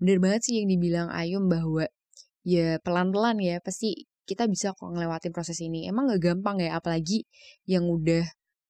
Bener 0.00 0.18
banget 0.18 0.40
sih 0.50 0.54
yang 0.62 0.68
dibilang 0.70 1.08
Ayum 1.14 1.46
bahwa 1.46 1.86
ya 2.42 2.82
pelan-pelan 2.82 3.38
ya, 3.38 3.62
pasti 3.62 4.10
kita 4.26 4.48
bisa 4.50 4.72
kok 4.74 4.90
ngelewatin 4.90 5.30
proses 5.30 5.60
ini. 5.62 5.86
Emang 5.86 6.10
gak 6.10 6.22
gampang 6.22 6.58
ya, 6.60 6.76
apalagi 6.80 7.28
yang 7.68 7.86
udah 7.86 8.24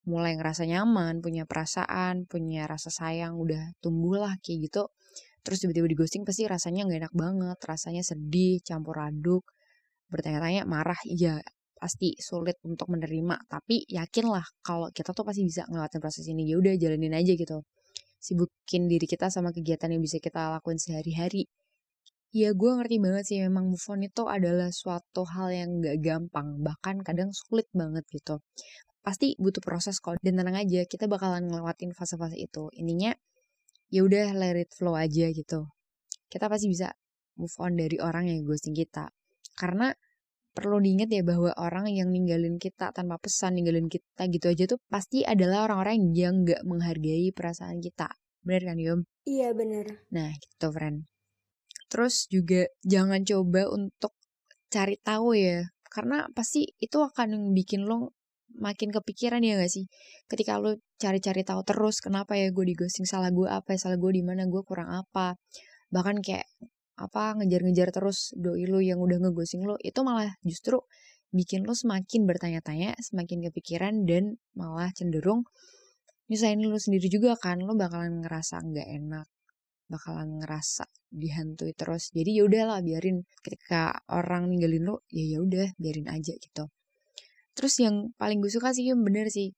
mulai 0.05 0.37
ngerasa 0.37 0.69
nyaman, 0.69 1.25
punya 1.25 1.49
perasaan, 1.49 2.29
punya 2.29 2.69
rasa 2.69 2.93
sayang, 2.93 3.41
udah 3.41 3.73
tumbuh 3.81 4.21
lah 4.21 4.37
kayak 4.45 4.69
gitu. 4.69 4.93
Terus 5.45 5.59
tiba-tiba 5.65 5.87
di 5.89 5.97
ghosting 5.97 6.25
pasti 6.29 6.45
rasanya 6.45 6.85
gak 6.89 7.01
enak 7.09 7.15
banget, 7.17 7.59
rasanya 7.65 8.03
sedih, 8.05 8.61
campur 8.61 9.01
aduk, 9.01 9.45
bertanya-tanya, 10.13 10.69
marah, 10.69 10.99
iya 11.09 11.41
pasti 11.79 12.17
sulit 12.21 12.57
untuk 12.65 12.89
menerima. 12.93 13.49
Tapi 13.49 13.85
yakinlah 13.89 14.45
kalau 14.65 14.89
kita 14.93 15.13
tuh 15.17 15.25
pasti 15.25 15.45
bisa 15.45 15.65
ngelewatin 15.69 16.01
proses 16.01 16.25
ini. 16.29 16.49
Ya 16.49 16.57
udah 16.61 16.75
jalanin 16.81 17.13
aja 17.17 17.33
gitu 17.37 17.65
sibukin 18.25 18.89
diri 18.89 19.05
kita 19.05 19.29
sama 19.29 19.53
kegiatan 19.53 19.93
yang 19.93 20.01
bisa 20.01 20.17
kita 20.17 20.57
lakuin 20.57 20.81
sehari-hari. 20.81 21.45
Ya 22.33 22.51
gue 22.57 22.71
ngerti 22.73 22.97
banget 22.99 23.25
sih 23.29 23.39
memang 23.45 23.69
move 23.71 23.87
on 23.93 24.01
itu 24.03 24.25
adalah 24.27 24.73
suatu 24.73 25.23
hal 25.29 25.53
yang 25.53 25.71
gak 25.85 26.01
gampang, 26.01 26.59
bahkan 26.65 27.05
kadang 27.05 27.31
sulit 27.31 27.69
banget 27.77 28.03
gitu. 28.11 28.41
Pasti 29.05 29.37
butuh 29.37 29.61
proses 29.61 30.01
kok, 30.01 30.17
dan 30.25 30.41
tenang 30.41 30.57
aja, 30.57 30.83
kita 30.89 31.05
bakalan 31.07 31.47
ngelewatin 31.47 31.93
fase-fase 31.93 32.41
itu. 32.41 32.73
Ininya, 32.75 33.13
ya 33.93 34.03
udah 34.03 34.33
let 34.35 34.57
it 34.57 34.73
flow 34.75 34.97
aja 34.97 35.31
gitu. 35.31 35.69
Kita 36.27 36.51
pasti 36.51 36.67
bisa 36.73 36.91
move 37.39 37.55
on 37.61 37.79
dari 37.79 38.03
orang 38.03 38.27
yang 38.27 38.43
ghosting 38.43 38.75
kita. 38.75 39.13
Karena 39.55 39.95
perlu 40.55 40.79
diingat 40.79 41.11
ya 41.11 41.27
bahwa 41.27 41.51
orang 41.59 41.91
yang 41.91 42.15
ninggalin 42.15 42.63
kita 42.63 42.95
tanpa 42.95 43.19
pesan, 43.19 43.59
ninggalin 43.59 43.91
kita 43.91 44.31
gitu 44.31 44.47
aja 44.47 44.65
tuh 44.71 44.79
pasti 44.87 45.27
adalah 45.27 45.67
orang-orang 45.67 46.15
yang 46.15 46.47
gak 46.47 46.63
menghargai 46.63 47.35
perasaan 47.35 47.83
kita. 47.83 48.07
Bener 48.47 48.63
kan, 48.63 48.79
Yom? 48.79 49.01
Iya, 49.27 49.51
bener. 49.51 50.07
Nah, 50.15 50.31
gitu, 50.31 50.71
friend. 50.71 51.11
Terus 51.91 52.31
juga 52.31 52.71
jangan 52.87 53.27
coba 53.27 53.67
untuk 53.75 54.15
cari 54.71 54.95
tahu 55.03 55.35
ya. 55.35 55.67
Karena 55.91 56.31
pasti 56.31 56.71
itu 56.79 57.03
akan 57.03 57.51
bikin 57.55 57.87
lo 57.87 58.15
makin 58.55 58.95
kepikiran 58.95 59.43
ya 59.43 59.59
gak 59.59 59.73
sih? 59.75 59.91
Ketika 60.31 60.63
lo 60.63 60.79
cari-cari 61.03 61.43
tahu 61.43 61.67
terus 61.67 61.99
kenapa 61.99 62.39
ya 62.39 62.55
gue 62.55 62.65
di 62.67 62.75
ghosting, 62.79 63.07
salah 63.07 63.35
gue 63.35 63.51
apa 63.51 63.75
ya, 63.75 63.91
salah 63.91 63.99
gue 63.99 64.13
di 64.15 64.23
mana, 64.23 64.47
gue 64.47 64.63
kurang 64.63 64.95
apa. 64.95 65.35
Bahkan 65.91 66.23
kayak 66.23 66.47
apa 66.95 67.35
ngejar-ngejar 67.39 67.91
terus 67.91 68.31
doi 68.39 68.71
lu 68.71 68.79
yang 68.79 69.03
udah 69.03 69.19
ngegosing 69.19 69.67
lu 69.67 69.75
itu 69.83 70.01
malah 70.07 70.31
justru 70.47 70.79
bikin 71.35 71.67
lu 71.67 71.75
semakin 71.75 72.31
bertanya-tanya, 72.31 72.95
semakin 73.03 73.51
kepikiran 73.51 74.07
dan 74.07 74.39
malah 74.55 74.95
cenderung 74.95 75.43
nyusahin 76.31 76.63
lu 76.63 76.79
sendiri 76.79 77.11
juga 77.11 77.35
kan. 77.35 77.59
Lu 77.59 77.75
bakalan 77.75 78.23
ngerasa 78.23 78.63
nggak 78.63 78.89
enak 79.03 79.27
bakalan 79.91 80.41
ngerasa 80.41 80.89
dihantui 81.13 81.77
terus. 81.77 82.15
Jadi 82.15 82.41
ya 82.41 82.43
udahlah 82.47 82.81
biarin. 82.81 83.27
Ketika 83.45 83.93
orang 84.09 84.49
ninggalin 84.49 84.87
lo 84.89 85.05
ya 85.13 85.25
ya 85.37 85.39
udah 85.43 85.69
biarin 85.77 86.09
aja 86.09 86.33
gitu. 86.39 86.65
Terus 87.55 87.75
yang 87.83 88.15
paling 88.17 88.39
gue 88.43 88.51
suka 88.51 88.75
sih 88.75 88.91
yang 88.91 89.03
bener 89.05 89.29
sih 89.31 89.55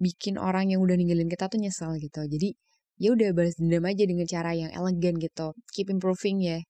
bikin 0.00 0.40
orang 0.40 0.72
yang 0.72 0.80
udah 0.80 0.96
ninggalin 0.96 1.28
kita 1.28 1.46
tuh 1.50 1.60
nyesel 1.60 1.94
gitu. 2.00 2.24
Jadi 2.24 2.56
ya 3.00 3.16
udah 3.16 3.32
balas 3.32 3.56
dendam 3.56 3.88
aja 3.88 4.04
dengan 4.04 4.28
cara 4.28 4.52
yang 4.52 4.70
elegan 4.76 5.16
gitu 5.16 5.56
keep 5.72 5.88
improving 5.88 6.44
ya 6.44 6.60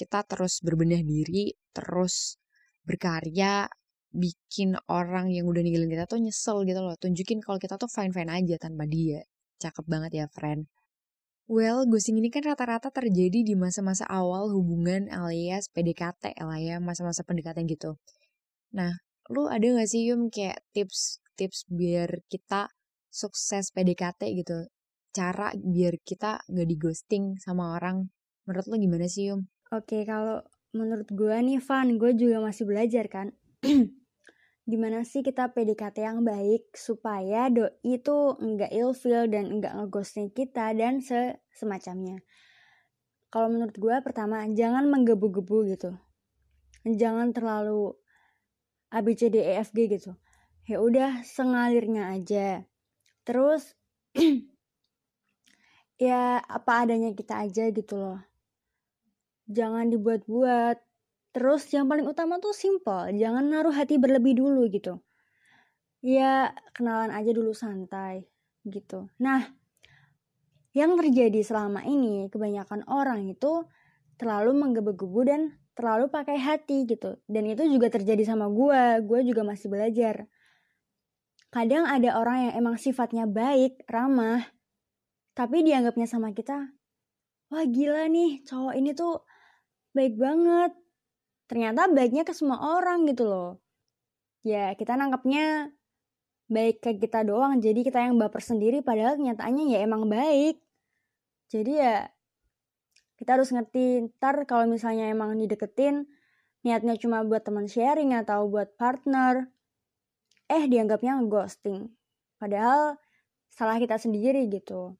kita 0.00 0.24
terus 0.24 0.64
berbenah 0.64 1.04
diri 1.04 1.52
terus 1.76 2.40
berkarya 2.88 3.68
bikin 4.08 4.80
orang 4.88 5.28
yang 5.28 5.44
udah 5.44 5.60
ninggalin 5.60 5.92
kita 5.92 6.08
tuh 6.08 6.24
nyesel 6.24 6.64
gitu 6.64 6.80
loh 6.80 6.96
tunjukin 6.96 7.44
kalau 7.44 7.60
kita 7.60 7.76
tuh 7.76 7.90
fine 7.92 8.16
fine 8.16 8.32
aja 8.32 8.56
tanpa 8.56 8.88
dia 8.88 9.20
cakep 9.60 9.84
banget 9.84 10.24
ya 10.24 10.26
friend 10.32 10.64
Well, 11.48 11.88
ghosting 11.88 12.20
ini 12.20 12.28
kan 12.28 12.44
rata-rata 12.44 12.92
terjadi 12.92 13.40
di 13.40 13.56
masa-masa 13.56 14.04
awal 14.04 14.52
hubungan 14.52 15.08
alias 15.08 15.72
PDKT 15.72 16.36
lah 16.44 16.60
ya, 16.60 16.76
masa-masa 16.76 17.24
pendekatan 17.24 17.64
gitu. 17.64 17.96
Nah, 18.76 18.92
lu 19.32 19.48
ada 19.48 19.64
gak 19.64 19.88
sih 19.88 20.12
Yum 20.12 20.28
kayak 20.28 20.60
tips-tips 20.76 21.64
biar 21.72 22.20
kita 22.28 22.68
sukses 23.08 23.72
PDKT 23.72 24.28
gitu? 24.36 24.68
Cara 25.18 25.50
biar 25.58 25.98
kita 25.98 26.46
gak 26.46 26.68
di 26.70 26.78
ghosting 26.78 27.34
sama 27.42 27.74
orang. 27.74 28.06
Menurut 28.46 28.70
lu 28.70 28.78
gimana 28.78 29.10
sih 29.10 29.34
Yum? 29.34 29.50
Oke, 29.74 30.06
kalau 30.06 30.46
menurut 30.70 31.10
gue 31.10 31.34
nih 31.42 31.58
Van, 31.58 31.98
gue 31.98 32.14
juga 32.14 32.38
masih 32.38 32.70
belajar 32.70 33.10
kan. 33.10 33.34
gimana 34.70 35.02
sih 35.02 35.26
kita 35.26 35.50
PDKT 35.50 36.06
yang 36.06 36.22
baik 36.22 36.70
supaya 36.76 37.50
doi 37.50 37.72
itu 37.82 38.36
enggak 38.38 38.70
ilfeel 38.70 39.26
dan 39.26 39.58
enggak 39.58 39.74
ngeghosting 39.74 40.30
kita 40.30 40.70
dan 40.78 41.02
se 41.02 41.34
semacamnya. 41.50 42.22
Kalau 43.34 43.50
menurut 43.50 43.74
gue 43.74 43.96
pertama 44.06 44.46
jangan 44.54 44.86
menggebu-gebu 44.86 45.74
gitu. 45.74 45.98
Jangan 46.86 47.34
terlalu 47.34 47.90
ABCDEFG 48.94 49.78
gitu. 49.98 50.14
Ya 50.70 50.78
udah 50.78 51.26
sengalirnya 51.26 52.14
aja. 52.14 52.62
Terus 53.26 53.74
ya 55.98 56.38
apa 56.40 56.86
adanya 56.86 57.12
kita 57.12 57.44
aja 57.44 57.68
gitu 57.74 57.94
loh. 57.98 58.18
Jangan 59.50 59.90
dibuat-buat 59.90 60.88
Terus 61.38 61.68
yang 61.70 61.86
paling 61.86 62.08
utama 62.08 62.40
tuh 62.40 62.56
simple, 62.56 63.14
jangan 63.14 63.46
naruh 63.46 63.70
hati 63.70 64.00
berlebih 64.00 64.40
dulu 64.40 64.66
gitu. 64.72 64.98
Ya 66.02 66.50
kenalan 66.72 67.14
aja 67.14 67.30
dulu 67.30 67.52
santai 67.52 68.24
gitu. 68.64 69.06
Nah, 69.22 69.46
yang 70.72 70.98
terjadi 70.98 71.38
selama 71.46 71.84
ini 71.84 72.26
kebanyakan 72.32 72.82
orang 72.88 73.28
itu 73.30 73.70
terlalu 74.18 74.50
menggebu-gebu 74.56 75.20
dan 75.30 75.40
terlalu 75.78 76.10
pakai 76.10 76.42
hati 76.42 76.88
gitu. 76.88 77.20
Dan 77.28 77.46
itu 77.46 77.62
juga 77.70 77.92
terjadi 77.92 78.24
sama 78.24 78.48
gue, 78.48 79.04
gue 79.06 79.20
juga 79.28 79.46
masih 79.46 79.68
belajar. 79.70 80.26
Kadang 81.54 81.86
ada 81.86 82.18
orang 82.18 82.50
yang 82.50 82.54
emang 82.66 82.76
sifatnya 82.82 83.30
baik, 83.30 83.84
ramah, 83.86 84.42
tapi 85.38 85.62
dianggapnya 85.62 86.10
sama 86.10 86.34
kita, 86.34 86.66
wah 87.54 87.62
gila 87.62 88.10
nih 88.10 88.42
cowok 88.42 88.74
ini 88.74 88.90
tuh 88.90 89.22
baik 89.94 90.18
banget, 90.18 90.74
ternyata 91.46 91.86
baiknya 91.86 92.26
ke 92.26 92.34
semua 92.34 92.58
orang 92.58 93.06
gitu 93.06 93.30
loh. 93.30 93.62
Ya 94.42 94.74
kita 94.74 94.98
nangkepnya 94.98 95.70
baik 96.50 96.82
ke 96.82 96.98
kita 96.98 97.22
doang. 97.22 97.62
Jadi 97.62 97.86
kita 97.86 98.02
yang 98.02 98.18
baper 98.18 98.42
sendiri 98.42 98.82
padahal 98.82 99.14
kenyataannya 99.14 99.64
ya 99.76 99.78
emang 99.86 100.10
baik. 100.10 100.58
Jadi 101.54 101.72
ya 101.78 102.10
kita 103.14 103.38
harus 103.38 103.54
ngerti 103.54 104.10
ntar 104.18 104.42
kalau 104.50 104.66
misalnya 104.66 105.06
emang 105.06 105.38
dideketin 105.38 106.10
niatnya 106.66 106.98
cuma 106.98 107.22
buat 107.22 107.46
teman 107.46 107.70
sharing 107.70 108.10
atau 108.10 108.50
buat 108.50 108.74
partner 108.74 109.46
eh 110.50 110.64
dianggapnya 110.66 111.22
ghosting. 111.30 111.94
Padahal 112.42 112.98
salah 113.54 113.78
kita 113.78 114.02
sendiri 114.02 114.50
gitu 114.50 114.98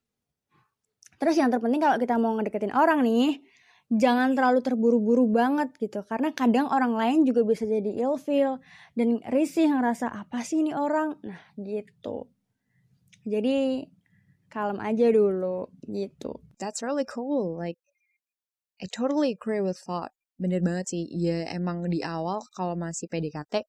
terus 1.18 1.34
yang 1.36 1.50
terpenting 1.52 1.82
kalau 1.82 1.98
kita 1.98 2.14
mau 2.16 2.34
ngedeketin 2.38 2.74
orang 2.74 3.02
nih 3.02 3.42
jangan 3.88 4.36
terlalu 4.36 4.60
terburu-buru 4.60 5.24
banget 5.32 5.72
gitu. 5.80 6.04
Karena 6.04 6.32
kadang 6.36 6.68
orang 6.68 6.92
lain 6.94 7.18
juga 7.24 7.42
bisa 7.44 7.64
jadi 7.64 7.88
ilfeel 8.04 8.60
dan 8.92 9.20
risih 9.32 9.72
ngerasa 9.72 10.12
apa 10.12 10.44
sih 10.44 10.60
ini 10.60 10.76
orang? 10.76 11.16
Nah 11.24 11.42
gitu. 11.56 12.28
Jadi 13.24 13.88
kalem 14.52 14.80
aja 14.80 15.08
dulu 15.12 15.72
gitu. 15.88 16.40
That's 16.60 16.84
really 16.84 17.08
cool. 17.08 17.56
Like 17.56 17.80
I 18.78 18.86
totally 18.88 19.32
agree 19.32 19.64
with 19.64 19.80
thought. 19.80 20.12
Bener 20.36 20.60
banget 20.60 20.92
sih. 20.92 21.04
Ya 21.08 21.48
emang 21.50 21.82
di 21.88 22.04
awal 22.04 22.44
kalau 22.52 22.76
masih 22.76 23.08
PDKT 23.08 23.64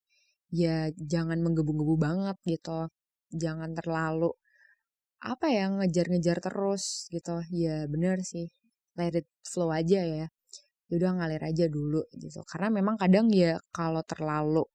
ya 0.50 0.90
jangan 1.00 1.40
menggebu-gebu 1.40 1.96
banget 1.96 2.38
gitu. 2.44 2.92
Jangan 3.32 3.72
terlalu 3.78 4.36
apa 5.24 5.46
ya 5.52 5.68
ngejar-ngejar 5.72 6.38
terus 6.44 7.08
gitu. 7.14 7.44
Ya 7.52 7.86
bener 7.88 8.24
sih. 8.24 8.48
Let 8.98 9.16
it 9.20 9.28
flow 9.46 9.72
aja 9.72 10.02
ya. 10.04 10.26
Udah 10.92 11.12
ngalir 11.18 11.44
aja 11.44 11.66
dulu 11.70 12.04
gitu. 12.16 12.42
Karena 12.48 12.70
memang 12.74 12.96
kadang 13.00 13.28
ya 13.32 13.60
kalau 13.76 14.02
terlalu 14.06 14.66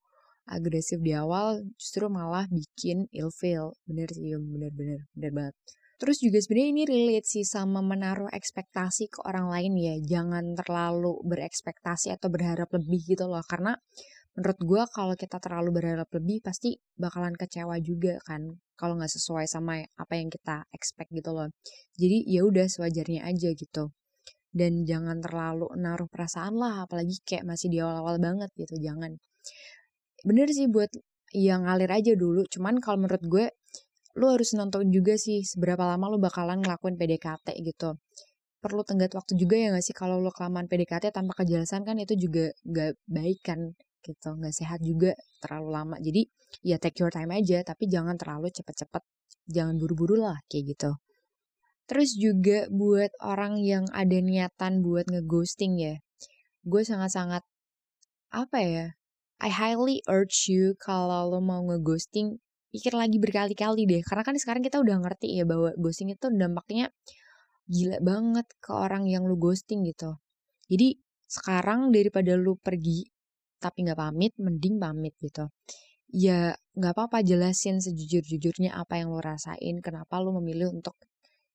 agresif 0.45 1.01
di 1.01 1.17
awal 1.17 1.65
justru 1.81 2.07
malah 2.13 2.45
bikin 2.53 3.09
ilfeel 3.17 3.73
bener 3.89 4.09
sih 4.13 4.37
bener 4.37 4.73
bener 4.77 5.01
bener 5.17 5.33
banget. 5.33 5.55
Terus 5.95 6.21
juga 6.21 6.39
sebenarnya 6.43 6.71
ini 6.75 6.83
relate 6.85 7.29
sih 7.29 7.45
sama 7.47 7.81
menaruh 7.81 8.29
ekspektasi 8.29 9.09
ke 9.15 9.25
orang 9.25 9.47
lain 9.49 9.73
ya. 9.79 9.95
Jangan 10.03 10.53
terlalu 10.59 11.23
berekspektasi 11.25 12.13
atau 12.13 12.29
berharap 12.29 12.69
lebih 12.75 13.01
gitu 13.15 13.25
loh. 13.31 13.41
Karena 13.47 13.73
menurut 14.35 14.59
gue 14.59 14.83
kalau 14.91 15.15
kita 15.15 15.39
terlalu 15.39 15.71
berharap 15.79 16.11
lebih 16.11 16.43
pasti 16.43 16.75
bakalan 16.99 17.35
kecewa 17.39 17.79
juga 17.79 18.19
kan 18.27 18.59
kalau 18.75 18.99
nggak 18.99 19.11
sesuai 19.15 19.47
sama 19.47 19.79
apa 19.95 20.15
yang 20.19 20.27
kita 20.27 20.67
expect 20.75 21.15
gitu 21.15 21.31
loh. 21.31 21.49
Jadi 21.95 22.27
ya 22.27 22.43
udah 22.43 22.67
sewajarnya 22.67 23.23
aja 23.23 23.55
gitu. 23.55 23.95
Dan 24.55 24.87
jangan 24.87 25.19
terlalu 25.23 25.71
naruh 25.79 26.11
perasaan 26.11 26.55
lah 26.59 26.87
apalagi 26.87 27.23
kayak 27.23 27.47
masih 27.47 27.71
di 27.71 27.79
awal-awal 27.79 28.19
banget 28.19 28.51
gitu 28.59 28.75
jangan. 28.83 29.19
Bener 30.27 30.51
sih 30.51 30.67
buat 30.67 30.91
yang 31.35 31.67
ngalir 31.67 31.91
aja 31.91 32.13
dulu 32.15 32.47
cuman 32.47 32.79
kalau 32.79 33.07
menurut 33.07 33.23
gue 33.27 33.47
lu 34.15 34.31
harus 34.31 34.55
nonton 34.55 34.95
juga 34.95 35.19
sih 35.19 35.43
seberapa 35.43 35.83
lama 35.83 36.07
lu 36.07 36.23
bakalan 36.23 36.63
ngelakuin 36.63 36.95
PDKT 36.95 37.55
gitu. 37.67 37.99
Perlu 38.63 38.83
tenggat 38.87 39.13
waktu 39.15 39.35
juga 39.35 39.59
ya 39.59 39.75
gak 39.75 39.85
sih 39.85 39.95
kalau 39.95 40.23
lu 40.23 40.31
kelamaan 40.31 40.71
PDKT 40.71 41.11
tanpa 41.11 41.35
kejelasan 41.43 41.83
kan 41.83 41.99
itu 41.99 42.15
juga 42.15 42.55
gak 42.63 42.95
baik 43.11 43.43
kan 43.43 43.75
gitu 44.05 44.37
gak 44.37 44.55
sehat 44.55 44.81
juga 44.85 45.17
terlalu 45.41 45.69
lama 45.73 45.97
jadi 45.99 46.23
ya 46.61 46.77
take 46.77 47.01
your 47.01 47.11
time 47.11 47.33
aja 47.33 47.65
tapi 47.65 47.89
jangan 47.89 48.15
terlalu 48.21 48.53
cepet-cepet 48.53 49.03
jangan 49.49 49.75
buru-buru 49.81 50.21
lah 50.21 50.39
kayak 50.47 50.77
gitu 50.77 50.93
Terus 51.85 52.17
juga 52.17 52.65
buat 52.73 53.13
orang 53.21 53.61
yang 53.61 53.85
ada 53.93 54.17
niatan 54.17 54.81
buat 54.81 55.05
ngeghosting 55.05 55.77
ya. 55.77 55.95
Gue 56.65 56.81
sangat-sangat 56.81 57.45
apa 58.33 58.59
ya? 58.65 58.87
I 59.45 59.51
highly 59.53 60.01
urge 60.09 60.49
you 60.49 60.73
kalau 60.81 61.29
lo 61.29 61.45
mau 61.45 61.61
ngeghosting 61.61 62.41
pikir 62.73 62.97
lagi 62.97 63.21
berkali-kali 63.21 63.85
deh. 63.85 64.01
Karena 64.01 64.25
kan 64.25 64.37
sekarang 64.41 64.65
kita 64.65 64.81
udah 64.81 64.97
ngerti 65.05 65.37
ya 65.37 65.45
bahwa 65.45 65.77
ghosting 65.77 66.09
itu 66.17 66.33
dampaknya 66.33 66.89
gila 67.69 68.01
banget 68.01 68.47
ke 68.65 68.73
orang 68.73 69.05
yang 69.05 69.29
lo 69.29 69.37
ghosting 69.37 69.85
gitu. 69.85 70.17
Jadi 70.73 70.97
sekarang 71.29 71.93
daripada 71.93 72.33
lo 72.41 72.57
pergi 72.57 73.05
tapi 73.65 73.89
nggak 73.89 73.97
pamit, 73.97 74.33
mending 74.37 74.77
pamit 74.77 75.15
gitu. 75.25 75.49
Ya 76.13 76.53
nggak 76.77 76.93
apa-apa 76.93 77.25
jelasin 77.25 77.81
sejujur-jujurnya 77.81 78.77
apa 78.77 79.01
yang 79.01 79.09
lo 79.09 79.25
rasain, 79.25 79.81
kenapa 79.81 80.21
lo 80.21 80.37
memilih 80.37 80.69
untuk 80.77 80.95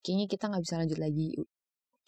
kayaknya 0.02 0.26
kita 0.26 0.44
nggak 0.50 0.64
bisa 0.66 0.76
lanjut 0.82 1.00
lagi 1.00 1.28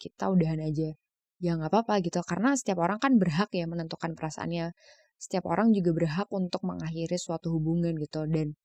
kita 0.02 0.24
udahan 0.34 0.58
aja. 0.58 0.90
Ya 1.38 1.50
nggak 1.58 1.70
apa-apa 1.70 2.02
gitu. 2.02 2.18
Karena 2.26 2.58
setiap 2.58 2.82
orang 2.82 2.98
kan 2.98 3.14
berhak 3.22 3.50
ya 3.54 3.66
menentukan 3.70 4.18
perasaannya. 4.18 4.74
Setiap 5.22 5.46
orang 5.46 5.70
juga 5.70 5.94
berhak 5.94 6.28
untuk 6.34 6.66
mengakhiri 6.66 7.14
suatu 7.14 7.54
hubungan 7.54 7.94
gitu. 8.02 8.26
Dan 8.26 8.58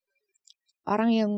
orang 0.90 1.10
yang 1.14 1.32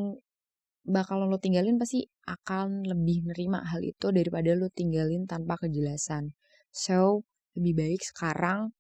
bakal 0.87 1.27
lo 1.27 1.37
tinggalin 1.37 1.75
pasti 1.75 2.07
akan 2.23 2.87
lebih 2.87 3.27
nerima 3.27 3.61
hal 3.67 3.83
itu 3.83 4.15
daripada 4.15 4.55
lo 4.55 4.71
tinggalin 4.71 5.27
tanpa 5.27 5.59
kejelasan. 5.59 6.31
So 6.71 7.27
lebih 7.59 7.73
baik 7.75 8.01
sekarang 8.15 8.71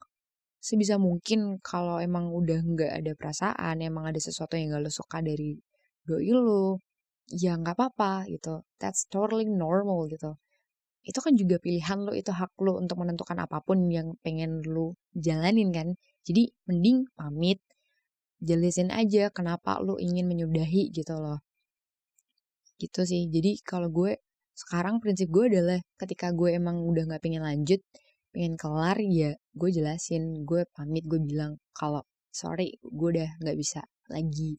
sebisa 0.59 0.95
mungkin 0.99 1.39
kalau 1.63 1.97
emang 2.03 2.31
udah 2.35 2.59
nggak 2.63 2.91
ada 2.99 3.11
perasaan 3.15 3.75
emang 3.79 4.11
ada 4.11 4.19
sesuatu 4.19 4.59
yang 4.59 4.75
gak 4.75 4.83
lo 4.85 4.91
suka 4.91 5.23
dari 5.23 5.55
doi 6.03 6.31
lo 6.35 6.83
ya 7.31 7.55
nggak 7.59 7.75
apa-apa 7.77 8.27
gitu. 8.33 8.65
That's 8.81 9.07
totally 9.07 9.47
normal 9.47 10.09
gitu. 10.11 10.35
Itu 11.05 11.19
kan 11.25 11.33
juga 11.39 11.57
pilihan 11.63 11.99
lo 12.05 12.13
itu 12.13 12.31
hak 12.33 12.59
lo 12.65 12.77
untuk 12.81 12.97
menentukan 13.01 13.37
apa 13.39 13.63
pun 13.63 13.87
yang 13.89 14.19
pengen 14.25 14.61
lo 14.67 14.99
jalanin 15.15 15.71
kan. 15.71 15.87
Jadi 16.27 16.51
mending 16.67 17.07
pamit 17.15 17.59
jelasin 18.43 18.89
aja 18.91 19.31
kenapa 19.31 19.79
lo 19.79 19.95
ingin 19.99 20.27
menyudahi 20.27 20.91
gitu 20.91 21.15
loh. 21.15 21.39
Gitu 22.79 23.01
sih. 23.07 23.27
Jadi 23.31 23.59
kalau 23.63 23.87
gue 23.91 24.19
sekarang 24.55 24.99
prinsip 24.99 25.31
gue 25.31 25.45
adalah 25.55 25.79
ketika 25.95 26.35
gue 26.35 26.51
emang 26.59 26.83
udah 26.83 27.07
nggak 27.07 27.23
pengen 27.23 27.43
lanjut 27.47 27.79
pengen 28.33 28.53
kelar 28.59 28.97
ya 29.01 29.33
gue 29.59 29.69
jelasin 29.75 30.47
gue 30.47 30.63
pamit 30.71 31.03
gue 31.03 31.19
bilang 31.19 31.59
kalau 31.75 32.01
sorry 32.31 32.79
gue 32.79 33.09
udah 33.19 33.29
nggak 33.43 33.57
bisa 33.59 33.83
lagi 34.07 34.55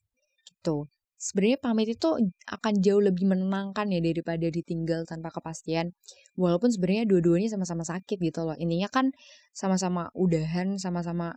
gitu. 0.60 0.86
Sebenarnya 1.20 1.58
pamit 1.60 1.88
itu 1.92 2.16
akan 2.48 2.74
jauh 2.80 3.02
lebih 3.04 3.28
menenangkan 3.28 3.92
ya 3.92 4.00
daripada 4.00 4.48
ditinggal 4.48 5.04
tanpa 5.04 5.28
kepastian. 5.28 5.92
Walaupun 6.36 6.72
sebenarnya 6.72 7.04
dua-duanya 7.04 7.48
sama-sama 7.52 7.84
sakit 7.84 8.16
gitu 8.16 8.40
loh. 8.48 8.56
Intinya 8.56 8.88
kan 8.88 9.12
sama-sama 9.52 10.08
udahan 10.16 10.80
sama-sama 10.80 11.36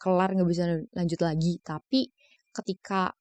kelar 0.00 0.32
nggak 0.32 0.48
bisa 0.48 0.64
lanjut 0.96 1.20
lagi. 1.20 1.60
Tapi 1.60 2.08
ketika 2.56 3.12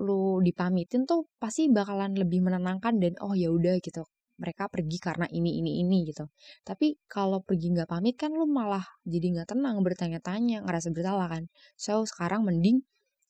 lu 0.00 0.40
dipamitin 0.40 1.04
tuh 1.04 1.28
pasti 1.40 1.68
bakalan 1.68 2.16
lebih 2.16 2.40
menenangkan 2.44 2.96
dan 3.00 3.16
oh 3.20 3.32
ya 3.32 3.48
udah 3.48 3.80
gitu 3.80 4.04
mereka 4.36 4.68
pergi 4.68 4.98
karena 5.00 5.26
ini 5.32 5.60
ini 5.60 5.80
ini 5.82 6.08
gitu. 6.08 6.28
Tapi 6.62 6.96
kalau 7.08 7.40
pergi 7.44 7.72
nggak 7.72 7.88
pamit 7.88 8.16
kan 8.16 8.32
lu 8.32 8.48
malah 8.48 8.84
jadi 9.04 9.26
nggak 9.36 9.48
tenang 9.56 9.80
bertanya-tanya 9.80 10.64
ngerasa 10.64 10.88
bersalah 10.92 11.28
kan. 11.28 11.44
So 11.76 12.04
sekarang 12.04 12.44
mending 12.44 12.84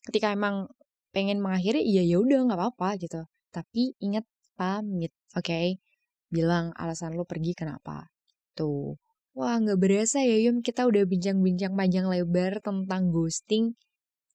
ketika 0.07 0.35
emang 0.35 0.71
pengen 1.14 1.40
mengakhiri 1.42 1.81
iya 1.83 2.03
ya 2.05 2.19
udah 2.23 2.47
nggak 2.51 2.59
apa-apa 2.59 2.88
gitu. 3.01 3.23
Tapi 3.55 3.95
ingat 4.03 4.27
pamit 4.59 5.12
oke? 5.35 5.47
Okay? 5.47 5.79
bilang 6.27 6.75
alasan 6.75 7.14
lu 7.14 7.23
pergi 7.23 7.55
kenapa? 7.55 8.11
Tuh. 8.59 8.99
Wah 9.37 9.57
nggak 9.62 9.79
berasa 9.79 10.25
ya 10.27 10.37
Yum 10.51 10.64
kita 10.64 10.88
udah 10.88 11.07
bincang-bincang 11.07 11.73
panjang 11.79 12.07
lebar 12.11 12.59
tentang 12.64 13.14
ghosting. 13.14 13.79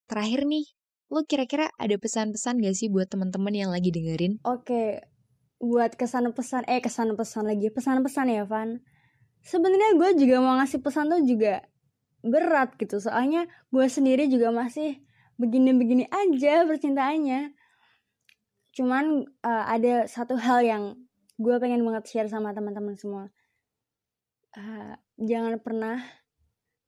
Terakhir 0.07 0.47
nih 0.47 0.65
Lo 1.11 1.27
kira-kira 1.27 1.67
ada 1.75 1.99
pesan-pesan 1.99 2.63
gak 2.63 2.71
sih 2.71 2.87
buat 2.87 3.11
teman-teman 3.11 3.51
yang 3.51 3.67
lagi 3.75 3.91
dengerin? 3.91 4.39
Oke, 4.47 5.03
buat 5.61 5.93
kesan 5.93 6.33
pesan 6.33 6.65
eh 6.65 6.81
kesan 6.81 7.13
pesan 7.13 7.45
lagi 7.45 7.69
pesan-pesan 7.69 8.27
ya 8.33 8.43
Van. 8.49 8.81
Sebenarnya 9.45 9.93
gue 9.97 10.09
juga 10.17 10.41
mau 10.41 10.57
ngasih 10.57 10.81
pesan 10.81 11.13
tuh 11.13 11.21
juga 11.21 11.61
berat 12.21 12.77
gitu 12.77 13.01
soalnya 13.01 13.49
gue 13.73 13.85
sendiri 13.89 14.29
juga 14.29 14.53
masih 14.53 15.01
begini-begini 15.37 16.09
aja 16.09 16.65
percintaannya. 16.65 17.53
Cuman 18.73 19.29
uh, 19.45 19.65
ada 19.69 20.09
satu 20.09 20.33
hal 20.37 20.65
yang 20.65 20.83
gue 21.37 21.55
pengen 21.61 21.85
banget 21.85 22.09
share 22.09 22.29
sama 22.29 22.53
teman-teman 22.57 22.97
semua. 22.97 23.29
Uh, 24.57 24.97
jangan 25.21 25.61
pernah 25.61 26.01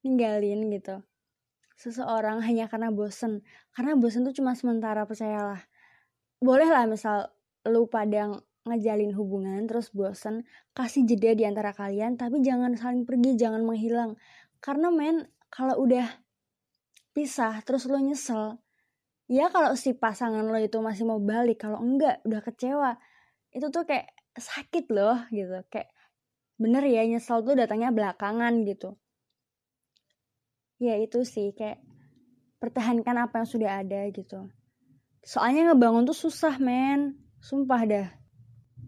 ninggalin 0.04 0.68
gitu 0.74 1.00
seseorang 1.74 2.38
hanya 2.44 2.70
karena 2.70 2.94
bosen 2.94 3.42
karena 3.74 3.98
bosen 3.98 4.22
tuh 4.22 4.36
cuma 4.36 4.54
sementara 4.54 5.08
percayalah 5.08 5.64
boleh 6.38 6.68
lah 6.70 6.86
misal 6.86 7.32
lu 7.66 7.88
pada 7.88 8.36
ngejalin 8.64 9.12
hubungan 9.12 9.68
terus 9.68 9.92
bosen 9.92 10.48
kasih 10.72 11.04
jeda 11.04 11.36
di 11.36 11.44
antara 11.44 11.76
kalian 11.76 12.16
tapi 12.16 12.40
jangan 12.40 12.72
saling 12.80 13.04
pergi 13.04 13.36
jangan 13.36 13.60
menghilang. 13.60 14.16
Karena 14.64 14.88
men 14.88 15.28
kalau 15.52 15.84
udah 15.84 16.08
pisah 17.12 17.60
terus 17.62 17.86
lu 17.86 18.00
nyesel 18.00 18.58
ya 19.28 19.52
kalau 19.52 19.76
si 19.76 19.94
pasangan 19.94 20.44
lo 20.44 20.56
itu 20.58 20.80
masih 20.80 21.04
mau 21.04 21.20
balik 21.20 21.68
kalau 21.68 21.78
enggak 21.84 22.24
udah 22.24 22.40
kecewa. 22.40 22.92
Itu 23.52 23.68
tuh 23.68 23.84
kayak 23.84 24.08
sakit 24.32 24.88
loh 24.90 25.28
gitu. 25.28 25.60
Kayak 25.68 25.92
bener 26.56 26.82
ya 26.88 27.04
nyesel 27.04 27.44
tuh 27.44 27.54
datangnya 27.54 27.92
belakangan 27.92 28.64
gitu. 28.64 28.96
Ya 30.80 30.96
itu 30.96 31.20
sih 31.28 31.52
kayak 31.52 31.84
pertahankan 32.64 33.28
apa 33.28 33.44
yang 33.44 33.48
sudah 33.48 33.70
ada 33.84 34.08
gitu. 34.08 34.48
Soalnya 35.20 35.72
ngebangun 35.72 36.08
tuh 36.08 36.16
susah 36.16 36.56
men. 36.56 37.20
Sumpah 37.44 37.82
dah 37.84 38.23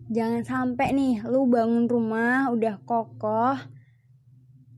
jangan 0.06 0.46
sampai 0.46 0.94
nih 0.94 1.14
lu 1.26 1.50
bangun 1.50 1.90
rumah 1.90 2.50
udah 2.54 2.78
kokoh 2.86 3.58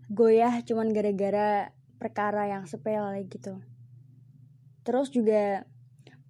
goyah 0.08 0.64
cuman 0.64 0.88
gara-gara 0.96 1.68
perkara 2.00 2.48
yang 2.48 2.64
sepele 2.64 3.28
gitu. 3.28 3.60
Terus 4.88 5.12
juga 5.12 5.68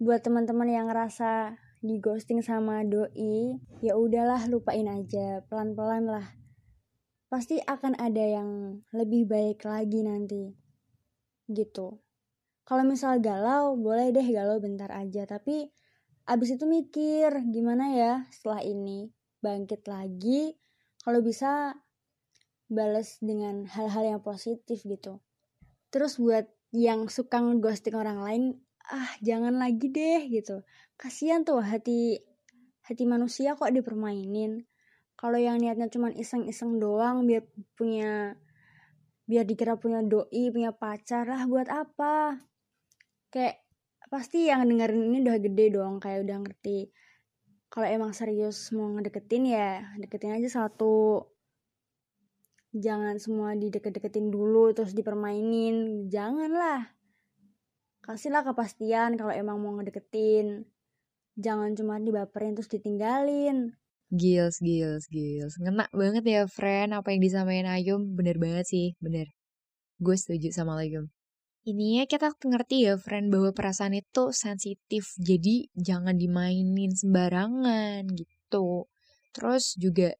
buat 0.02 0.18
teman-teman 0.18 0.66
yang 0.66 0.90
ngerasa 0.90 1.54
di 1.78 2.02
ghosting 2.02 2.42
sama 2.42 2.82
doi 2.82 3.54
ya 3.78 3.94
udahlah 3.94 4.50
lupain 4.50 4.90
aja 4.90 5.46
pelan-pelan 5.46 6.11
lah. 6.11 6.26
Pasti 7.30 7.62
akan 7.62 7.94
ada 8.02 8.24
yang 8.24 8.82
lebih 8.90 9.30
baik 9.30 9.62
lagi 9.62 10.02
nanti 10.02 10.58
gitu. 11.46 12.02
Kalau 12.66 12.82
misal 12.82 13.22
galau 13.22 13.78
boleh 13.78 14.11
deh 14.11 14.26
galau 14.26 14.58
bentar 14.58 14.90
aja 14.90 15.22
tapi 15.24 15.70
abis 16.28 16.60
itu 16.60 16.68
mikir 16.68 17.32
gimana 17.48 17.96
ya 17.96 18.12
setelah 18.28 18.60
ini? 18.60 19.08
Bangkit 19.40 19.88
lagi 19.88 20.52
kalau 21.00 21.24
bisa 21.24 21.72
balas 22.68 23.16
dengan 23.24 23.64
hal-hal 23.64 24.16
yang 24.16 24.20
positif 24.20 24.84
gitu. 24.84 25.24
Terus 25.88 26.20
buat 26.20 26.44
yang 26.68 27.08
suka 27.08 27.40
ghosting 27.56 27.96
orang 27.96 28.20
lain 28.20 28.42
ah 28.92 29.08
jangan 29.24 29.56
lagi 29.56 29.88
deh 29.88 30.28
gitu. 30.28 30.60
Kasihan 31.00 31.48
tuh 31.48 31.64
hati 31.64 32.20
hati 32.84 33.04
manusia 33.08 33.56
kok 33.56 33.72
dipermainin. 33.72 34.68
Kalau 35.18 35.40
yang 35.40 35.58
niatnya 35.58 35.88
cuma 35.88 36.12
iseng-iseng 36.12 36.76
doang 36.76 37.24
biar 37.24 37.42
punya 37.74 38.36
biar 39.28 39.44
dikira 39.44 39.76
punya 39.76 40.04
doi 40.04 40.52
punya 40.52 40.76
pacar 40.76 41.24
lah 41.24 41.48
buat 41.48 41.72
apa? 41.72 42.36
Kayak 43.32 43.64
pasti 44.09 44.49
yang 44.49 44.64
dengerin 44.64 45.12
ini 45.12 45.18
udah 45.25 45.37
gede 45.38 45.66
dong 45.77 46.01
kayak 46.01 46.25
udah 46.25 46.37
ngerti 46.40 46.88
kalau 47.68 47.87
emang 47.87 48.12
serius 48.16 48.73
mau 48.73 48.88
ngedeketin 48.97 49.44
ya 49.44 49.92
deketin 50.01 50.33
aja 50.33 50.49
satu 50.64 51.29
jangan 52.73 53.21
semua 53.21 53.53
dideket-deketin 53.57 54.33
dulu 54.33 54.73
terus 54.73 54.97
dipermainin 54.97 56.09
janganlah 56.09 56.88
kasihlah 58.05 58.44
kepastian 58.44 59.21
kalau 59.21 59.33
emang 59.33 59.61
mau 59.61 59.77
ngedeketin 59.77 60.64
jangan 61.37 61.77
cuma 61.77 62.01
dibaperin 62.01 62.57
terus 62.57 62.73
ditinggalin 62.73 63.77
Gils, 64.09 64.57
gils, 64.64 65.05
gils. 65.12 65.61
Ngena 65.61 65.85
banget 65.92 66.25
ya, 66.25 66.42
friend. 66.49 66.97
Apa 66.97 67.12
yang 67.12 67.21
disamain 67.21 67.68
Ayum, 67.68 68.16
bener 68.16 68.40
banget 68.40 68.64
sih, 68.64 68.97
bener. 69.05 69.29
Gue 70.01 70.16
setuju 70.16 70.49
sama 70.49 70.81
Ayum. 70.81 71.12
Ini 71.68 72.00
ya 72.00 72.04
kita 72.09 72.33
ngerti 72.33 72.88
ya, 72.88 72.96
friend, 72.96 73.28
bahwa 73.28 73.52
perasaan 73.52 73.92
itu 73.92 74.33
sensitif. 74.33 75.12
Jadi 75.20 75.68
jangan 75.76 76.16
dimainin 76.16 76.96
sembarangan 76.96 78.09
gitu. 78.16 78.88
Terus 79.37 79.76
juga 79.76 80.16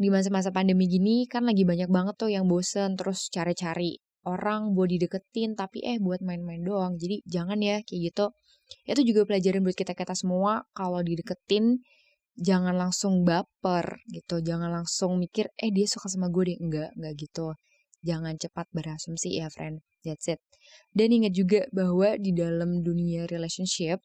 di 0.00 0.08
masa-masa 0.08 0.48
pandemi 0.48 0.88
gini 0.88 1.28
kan 1.28 1.44
lagi 1.44 1.68
banyak 1.68 1.92
banget 1.92 2.14
tuh 2.16 2.30
yang 2.32 2.48
bosen 2.48 2.96
terus 2.96 3.28
cari-cari 3.28 4.00
orang 4.24 4.72
buat 4.72 4.88
dideketin 4.88 5.58
tapi 5.58 5.84
eh 5.84 6.00
buat 6.00 6.24
main-main 6.24 6.64
doang. 6.64 6.96
Jadi 6.96 7.20
jangan 7.28 7.60
ya 7.60 7.84
kayak 7.84 8.00
gitu. 8.08 8.32
Itu 8.88 9.00
juga 9.04 9.28
pelajaran 9.28 9.60
buat 9.68 9.76
kita-kita 9.76 10.16
semua 10.16 10.64
kalau 10.72 11.04
dideketin 11.04 11.84
jangan 12.38 12.74
langsung 12.78 13.26
baper 13.26 13.98
gitu 14.14 14.38
jangan 14.40 14.70
langsung 14.70 15.18
mikir 15.18 15.50
eh 15.58 15.74
dia 15.74 15.90
suka 15.90 16.06
sama 16.06 16.30
gue 16.30 16.54
deh 16.54 16.58
enggak 16.62 16.94
enggak 16.94 17.14
gitu 17.18 17.58
jangan 18.08 18.40
cepat 18.40 18.64
berasumsi 18.72 19.36
ya 19.36 19.52
friend. 19.52 19.84
That's 20.00 20.32
it. 20.32 20.40
Dan 20.96 21.12
ingat 21.12 21.36
juga 21.36 21.68
bahwa 21.68 22.16
di 22.16 22.32
dalam 22.32 22.80
dunia 22.80 23.28
relationship 23.28 24.00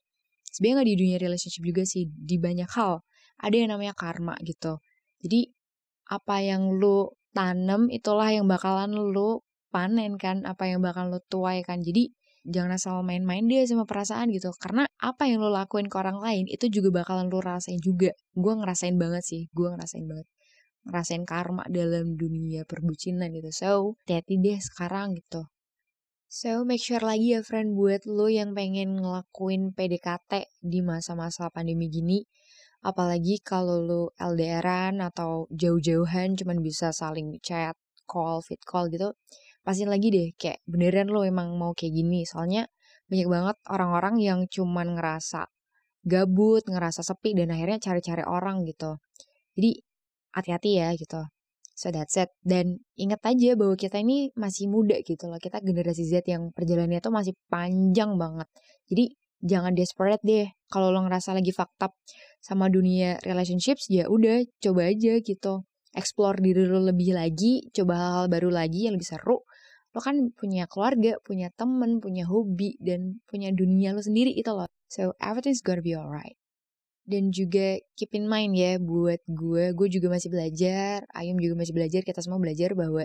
sebenarnya 0.51 0.75
nggak 0.83 0.89
di 0.91 0.97
dunia 0.99 1.17
relationship 1.23 1.63
juga 1.63 1.83
sih 1.87 2.03
di 2.11 2.35
banyak 2.35 2.67
hal. 2.75 2.99
Ada 3.39 3.55
yang 3.55 3.69
namanya 3.71 3.95
karma 3.95 4.35
gitu. 4.43 4.83
Jadi 5.23 5.47
apa 6.11 6.43
yang 6.43 6.75
lu 6.75 7.07
tanam 7.31 7.87
itulah 7.87 8.29
yang 8.29 8.45
bakalan 8.45 8.91
lu 8.91 9.41
panen 9.73 10.19
kan 10.19 10.45
apa 10.45 10.69
yang 10.69 10.83
bakal 10.83 11.07
lu 11.07 11.19
tuai 11.31 11.63
kan. 11.63 11.79
Jadi 11.79 12.11
jangan 12.43 12.75
asal 12.75 13.01
main-main 13.07 13.47
deh 13.47 13.63
sama 13.63 13.87
perasaan 13.87 14.29
gitu. 14.35 14.51
Karena 14.59 14.83
apa 14.99 15.25
yang 15.25 15.39
lo 15.39 15.49
lakuin 15.49 15.87
ke 15.87 15.95
orang 15.95 16.19
lain 16.19 16.45
itu 16.51 16.67
juga 16.67 17.01
bakalan 17.03 17.31
lo 17.31 17.39
rasain 17.39 17.79
juga. 17.79 18.11
Gue 18.35 18.53
ngerasain 18.53 18.99
banget 18.99 19.23
sih 19.25 19.41
gue 19.55 19.67
ngerasain 19.71 20.05
banget 20.05 20.27
ngerasain 20.87 21.23
karma 21.23 21.63
dalam 21.71 22.15
dunia 22.19 22.67
perbucinan 22.67 23.31
gitu. 23.31 23.49
So 23.51 23.69
hati 24.07 24.39
deh 24.39 24.59
sekarang 24.59 25.15
gitu. 25.19 25.47
So 26.27 26.65
make 26.65 26.81
sure 26.81 27.03
lagi 27.03 27.37
ya 27.37 27.45
friend 27.45 27.77
buat 27.77 28.09
lo 28.09 28.25
yang 28.25 28.57
pengen 28.57 28.97
ngelakuin 28.97 29.71
PDKT 29.77 30.49
di 30.65 30.79
masa-masa 30.81 31.47
pandemi 31.53 31.87
gini. 31.87 32.25
Apalagi 32.83 33.39
kalau 33.39 33.79
lo 33.79 34.01
LDRan 34.19 34.99
atau 34.99 35.47
jauh-jauhan 35.53 36.35
cuman 36.35 36.59
bisa 36.59 36.91
saling 36.91 37.39
chat 37.39 37.77
call 38.03 38.43
fit 38.43 38.59
call 38.67 38.91
gitu 38.91 39.15
pastiin 39.63 39.87
lagi 39.87 40.11
deh 40.11 40.27
kayak 40.35 40.59
beneran 40.67 41.07
lo 41.07 41.23
emang 41.23 41.55
mau 41.55 41.71
kayak 41.71 41.95
gini. 41.95 42.27
Soalnya 42.27 42.67
banyak 43.07 43.27
banget 43.31 43.57
orang-orang 43.71 44.15
yang 44.19 44.39
cuman 44.51 44.99
ngerasa 44.99 45.47
gabut 46.03 46.67
ngerasa 46.67 46.99
sepi 46.99 47.31
dan 47.31 47.55
akhirnya 47.55 47.79
cari-cari 47.79 48.23
orang 48.27 48.67
gitu. 48.67 48.99
Jadi 49.55 49.79
hati-hati 50.33 50.81
ya 50.81 50.91
gitu. 50.97 51.21
So 51.73 51.89
that's 51.89 52.13
it. 52.21 52.29
Dan 52.45 52.85
ingat 52.93 53.25
aja 53.25 53.57
bahwa 53.57 53.73
kita 53.73 53.97
ini 53.97 54.29
masih 54.37 54.69
muda 54.69 54.93
gitu 55.01 55.25
loh. 55.25 55.41
Kita 55.41 55.57
generasi 55.57 56.05
Z 56.05 56.29
yang 56.29 56.53
perjalanannya 56.53 57.01
tuh 57.01 57.13
masih 57.13 57.33
panjang 57.49 58.13
banget. 58.13 58.45
Jadi 58.85 59.05
jangan 59.41 59.73
desperate 59.73 60.21
deh. 60.21 60.45
Kalau 60.69 60.93
lo 60.93 61.01
ngerasa 61.01 61.33
lagi 61.33 61.49
up 61.57 61.93
sama 62.37 62.69
dunia 62.69 63.17
relationships 63.25 63.89
ya 63.89 64.05
udah 64.05 64.45
coba 64.61 64.93
aja 64.93 65.17
gitu. 65.17 65.65
Explore 65.93 66.41
diri 66.41 66.65
lo 66.65 66.81
lebih 66.81 67.17
lagi 67.17 67.69
coba 67.73 67.93
hal-hal 67.97 68.25
baru 68.29 68.49
lagi 68.53 68.85
yang 68.89 68.93
lebih 68.97 69.09
seru. 69.09 69.41
Lo 69.93 69.99
kan 70.01 70.29
punya 70.33 70.69
keluarga 70.69 71.17
punya 71.25 71.49
temen 71.53 71.97
punya 72.01 72.29
hobi 72.29 72.77
dan 72.81 73.21
punya 73.25 73.49
dunia 73.49 73.97
lo 73.97 74.01
sendiri 74.01 74.29
itu 74.33 74.49
loh. 74.53 74.69
So 74.89 75.17
everything's 75.17 75.65
gonna 75.65 75.81
be 75.81 75.97
alright 75.97 76.37
dan 77.03 77.35
juga 77.35 77.79
keep 77.99 78.15
in 78.15 78.31
mind 78.31 78.55
ya 78.55 78.79
buat 78.79 79.19
gue 79.27 79.75
gue 79.75 79.87
juga 79.91 80.07
masih 80.07 80.31
belajar 80.31 81.03
Ayum 81.11 81.35
juga 81.35 81.59
masih 81.59 81.75
belajar 81.75 82.01
kita 82.01 82.23
semua 82.23 82.39
belajar 82.39 82.71
bahwa 82.73 83.03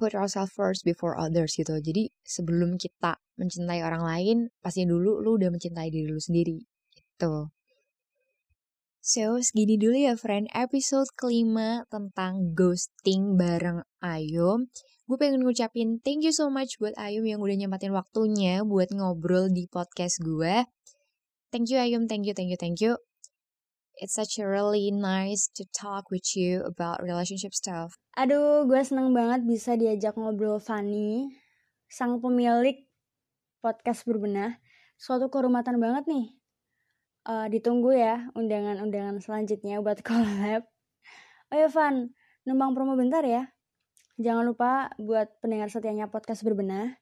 put 0.00 0.16
ourselves 0.16 0.56
first 0.56 0.80
before 0.88 1.12
others 1.20 1.52
gitu 1.52 1.76
jadi 1.76 2.08
sebelum 2.24 2.80
kita 2.80 3.20
mencintai 3.36 3.84
orang 3.84 4.00
lain 4.00 4.36
pasti 4.64 4.88
dulu 4.88 5.20
lu 5.20 5.36
udah 5.36 5.52
mencintai 5.52 5.92
diri 5.92 6.08
lu 6.08 6.20
sendiri 6.20 6.64
gitu 6.96 7.52
So, 9.00 9.40
segini 9.40 9.80
dulu 9.80 9.96
ya 9.96 10.12
friend, 10.12 10.52
episode 10.52 11.08
kelima 11.16 11.88
tentang 11.88 12.52
ghosting 12.52 13.40
bareng 13.40 13.80
Ayum. 14.04 14.68
Gue 15.08 15.16
pengen 15.16 15.40
ngucapin 15.40 16.04
thank 16.04 16.20
you 16.20 16.36
so 16.36 16.52
much 16.52 16.76
buat 16.76 16.92
Ayum 17.00 17.24
yang 17.24 17.40
udah 17.40 17.56
nyempatin 17.56 17.96
waktunya 17.96 18.60
buat 18.60 18.92
ngobrol 18.92 19.48
di 19.48 19.64
podcast 19.72 20.20
gue. 20.20 20.68
Thank 21.50 21.66
you 21.74 21.82
Ayum, 21.82 22.06
thank 22.06 22.30
you, 22.30 22.34
thank 22.34 22.50
you, 22.50 22.58
thank 22.58 22.78
you. 22.78 22.94
It's 23.98 24.14
such 24.14 24.38
a 24.38 24.46
really 24.46 24.94
nice 24.94 25.50
to 25.58 25.66
talk 25.74 26.08
with 26.08 26.38
you 26.38 26.62
about 26.62 27.02
relationship 27.02 27.52
stuff. 27.52 27.98
Aduh, 28.14 28.64
gue 28.70 28.80
seneng 28.86 29.10
banget 29.10 29.42
bisa 29.44 29.74
diajak 29.74 30.14
ngobrol 30.14 30.62
Fanny, 30.62 31.34
sang 31.90 32.22
pemilik 32.22 32.86
podcast 33.58 34.06
berbenah. 34.06 34.62
Suatu 34.94 35.26
kehormatan 35.26 35.82
banget 35.82 36.06
nih 36.06 36.26
uh, 37.26 37.46
ditunggu 37.50 37.98
ya 37.98 38.30
undangan-undangan 38.38 39.18
selanjutnya 39.20 39.82
buat 39.82 40.00
collab. 40.06 40.64
Oh 41.50 41.56
ya 41.58 41.66
Van, 41.66 42.14
numpang 42.46 42.72
promo 42.78 42.94
bentar 42.94 43.26
ya. 43.26 43.50
Jangan 44.22 44.46
lupa 44.46 44.92
buat 45.02 45.34
pendengar 45.42 45.66
setianya 45.72 46.06
podcast 46.06 46.46
berbenah, 46.46 46.94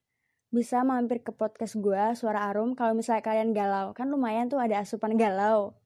bisa 0.49 0.81
mampir 0.81 1.21
ke 1.21 1.33
podcast 1.33 1.77
gue, 1.77 2.05
Suara 2.17 2.49
Arum, 2.49 2.73
kalau 2.73 2.97
misalnya 2.97 3.21
kalian 3.21 3.53
galau. 3.53 3.93
Kan 3.93 4.09
lumayan 4.09 4.49
tuh 4.49 4.61
ada 4.61 4.81
asupan 4.81 5.17
galau. 5.21 5.77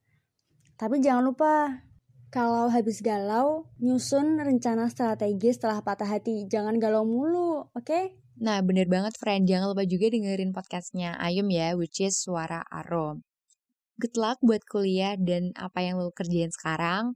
Tapi 0.79 1.03
jangan 1.03 1.23
lupa, 1.27 1.83
kalau 2.33 2.71
habis 2.73 3.05
galau, 3.05 3.69
nyusun 3.83 4.41
rencana 4.41 4.89
strategi 4.89 5.53
setelah 5.53 5.85
patah 5.85 6.09
hati. 6.09 6.49
Jangan 6.49 6.81
galau 6.81 7.05
mulu, 7.05 7.69
oke? 7.71 7.85
Okay? 7.85 8.17
Nah, 8.43 8.59
bener 8.65 8.89
banget 8.89 9.15
friend. 9.21 9.47
Jangan 9.47 9.77
lupa 9.77 9.85
juga 9.87 10.11
dengerin 10.11 10.51
podcastnya 10.51 11.15
Ayum 11.21 11.47
ya, 11.53 11.77
which 11.77 12.03
is 12.03 12.19
Suara 12.19 12.65
Arum. 12.73 13.23
Good 14.01 14.19
luck 14.19 14.41
buat 14.43 14.67
kuliah 14.67 15.15
dan 15.21 15.55
apa 15.55 15.85
yang 15.85 16.01
lo 16.01 16.11
kerjain 16.11 16.51
sekarang. 16.51 17.15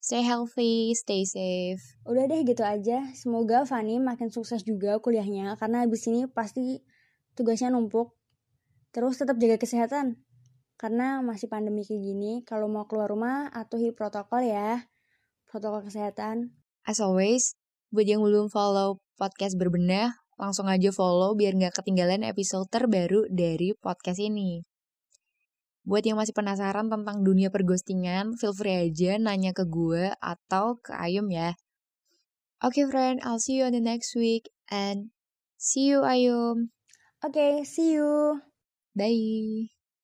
Stay 0.00 0.24
healthy, 0.24 0.96
stay 0.96 1.28
safe. 1.28 1.84
Udah 2.08 2.24
deh 2.24 2.40
gitu 2.48 2.64
aja. 2.64 3.12
Semoga 3.12 3.68
Fanny 3.68 4.00
makin 4.00 4.32
sukses 4.32 4.64
juga 4.64 4.96
kuliahnya 4.96 5.60
karena 5.60 5.84
abis 5.84 6.08
ini 6.08 6.24
pasti 6.24 6.80
tugasnya 7.36 7.68
numpuk. 7.68 8.16
Terus 8.96 9.20
tetap 9.20 9.36
jaga 9.36 9.60
kesehatan. 9.60 10.16
Karena 10.80 11.20
masih 11.20 11.52
pandemi 11.52 11.84
kayak 11.84 12.00
gini, 12.00 12.40
kalau 12.48 12.64
mau 12.64 12.88
keluar 12.88 13.12
rumah 13.12 13.52
atuhi 13.52 13.92
protokol 13.92 14.40
ya. 14.40 14.88
Protokol 15.44 15.84
kesehatan. 15.84 16.56
As 16.88 17.04
always, 17.04 17.52
buat 17.92 18.08
yang 18.08 18.24
belum 18.24 18.48
follow 18.48 19.04
podcast 19.20 19.60
berbenah, 19.60 20.16
langsung 20.40 20.64
aja 20.72 20.88
follow 20.88 21.36
biar 21.36 21.52
nggak 21.52 21.76
ketinggalan 21.76 22.24
episode 22.24 22.72
terbaru 22.72 23.28
dari 23.28 23.76
podcast 23.76 24.16
ini. 24.16 24.64
Buat 25.88 26.04
yang 26.04 26.20
masih 26.20 26.36
penasaran 26.36 26.92
tentang 26.92 27.24
dunia 27.24 27.48
perghostingan, 27.48 28.36
feel 28.36 28.52
free 28.52 28.92
aja 28.92 29.16
nanya 29.16 29.56
ke 29.56 29.64
gue 29.64 30.12
atau 30.20 30.76
ke 30.78 30.92
Ayum 30.92 31.32
ya. 31.32 31.56
Oke 32.60 32.84
okay, 32.84 32.86
friend, 32.92 33.16
I'll 33.24 33.40
see 33.40 33.56
you 33.56 33.64
on 33.64 33.72
the 33.72 33.80
next 33.80 34.12
week 34.12 34.52
and 34.68 35.16
see 35.56 35.88
you 35.88 36.04
Ayum. 36.04 36.76
Oke, 37.24 37.32
okay, 37.36 37.52
see 37.64 37.96
you. 37.96 38.44
Bye. 38.92 39.79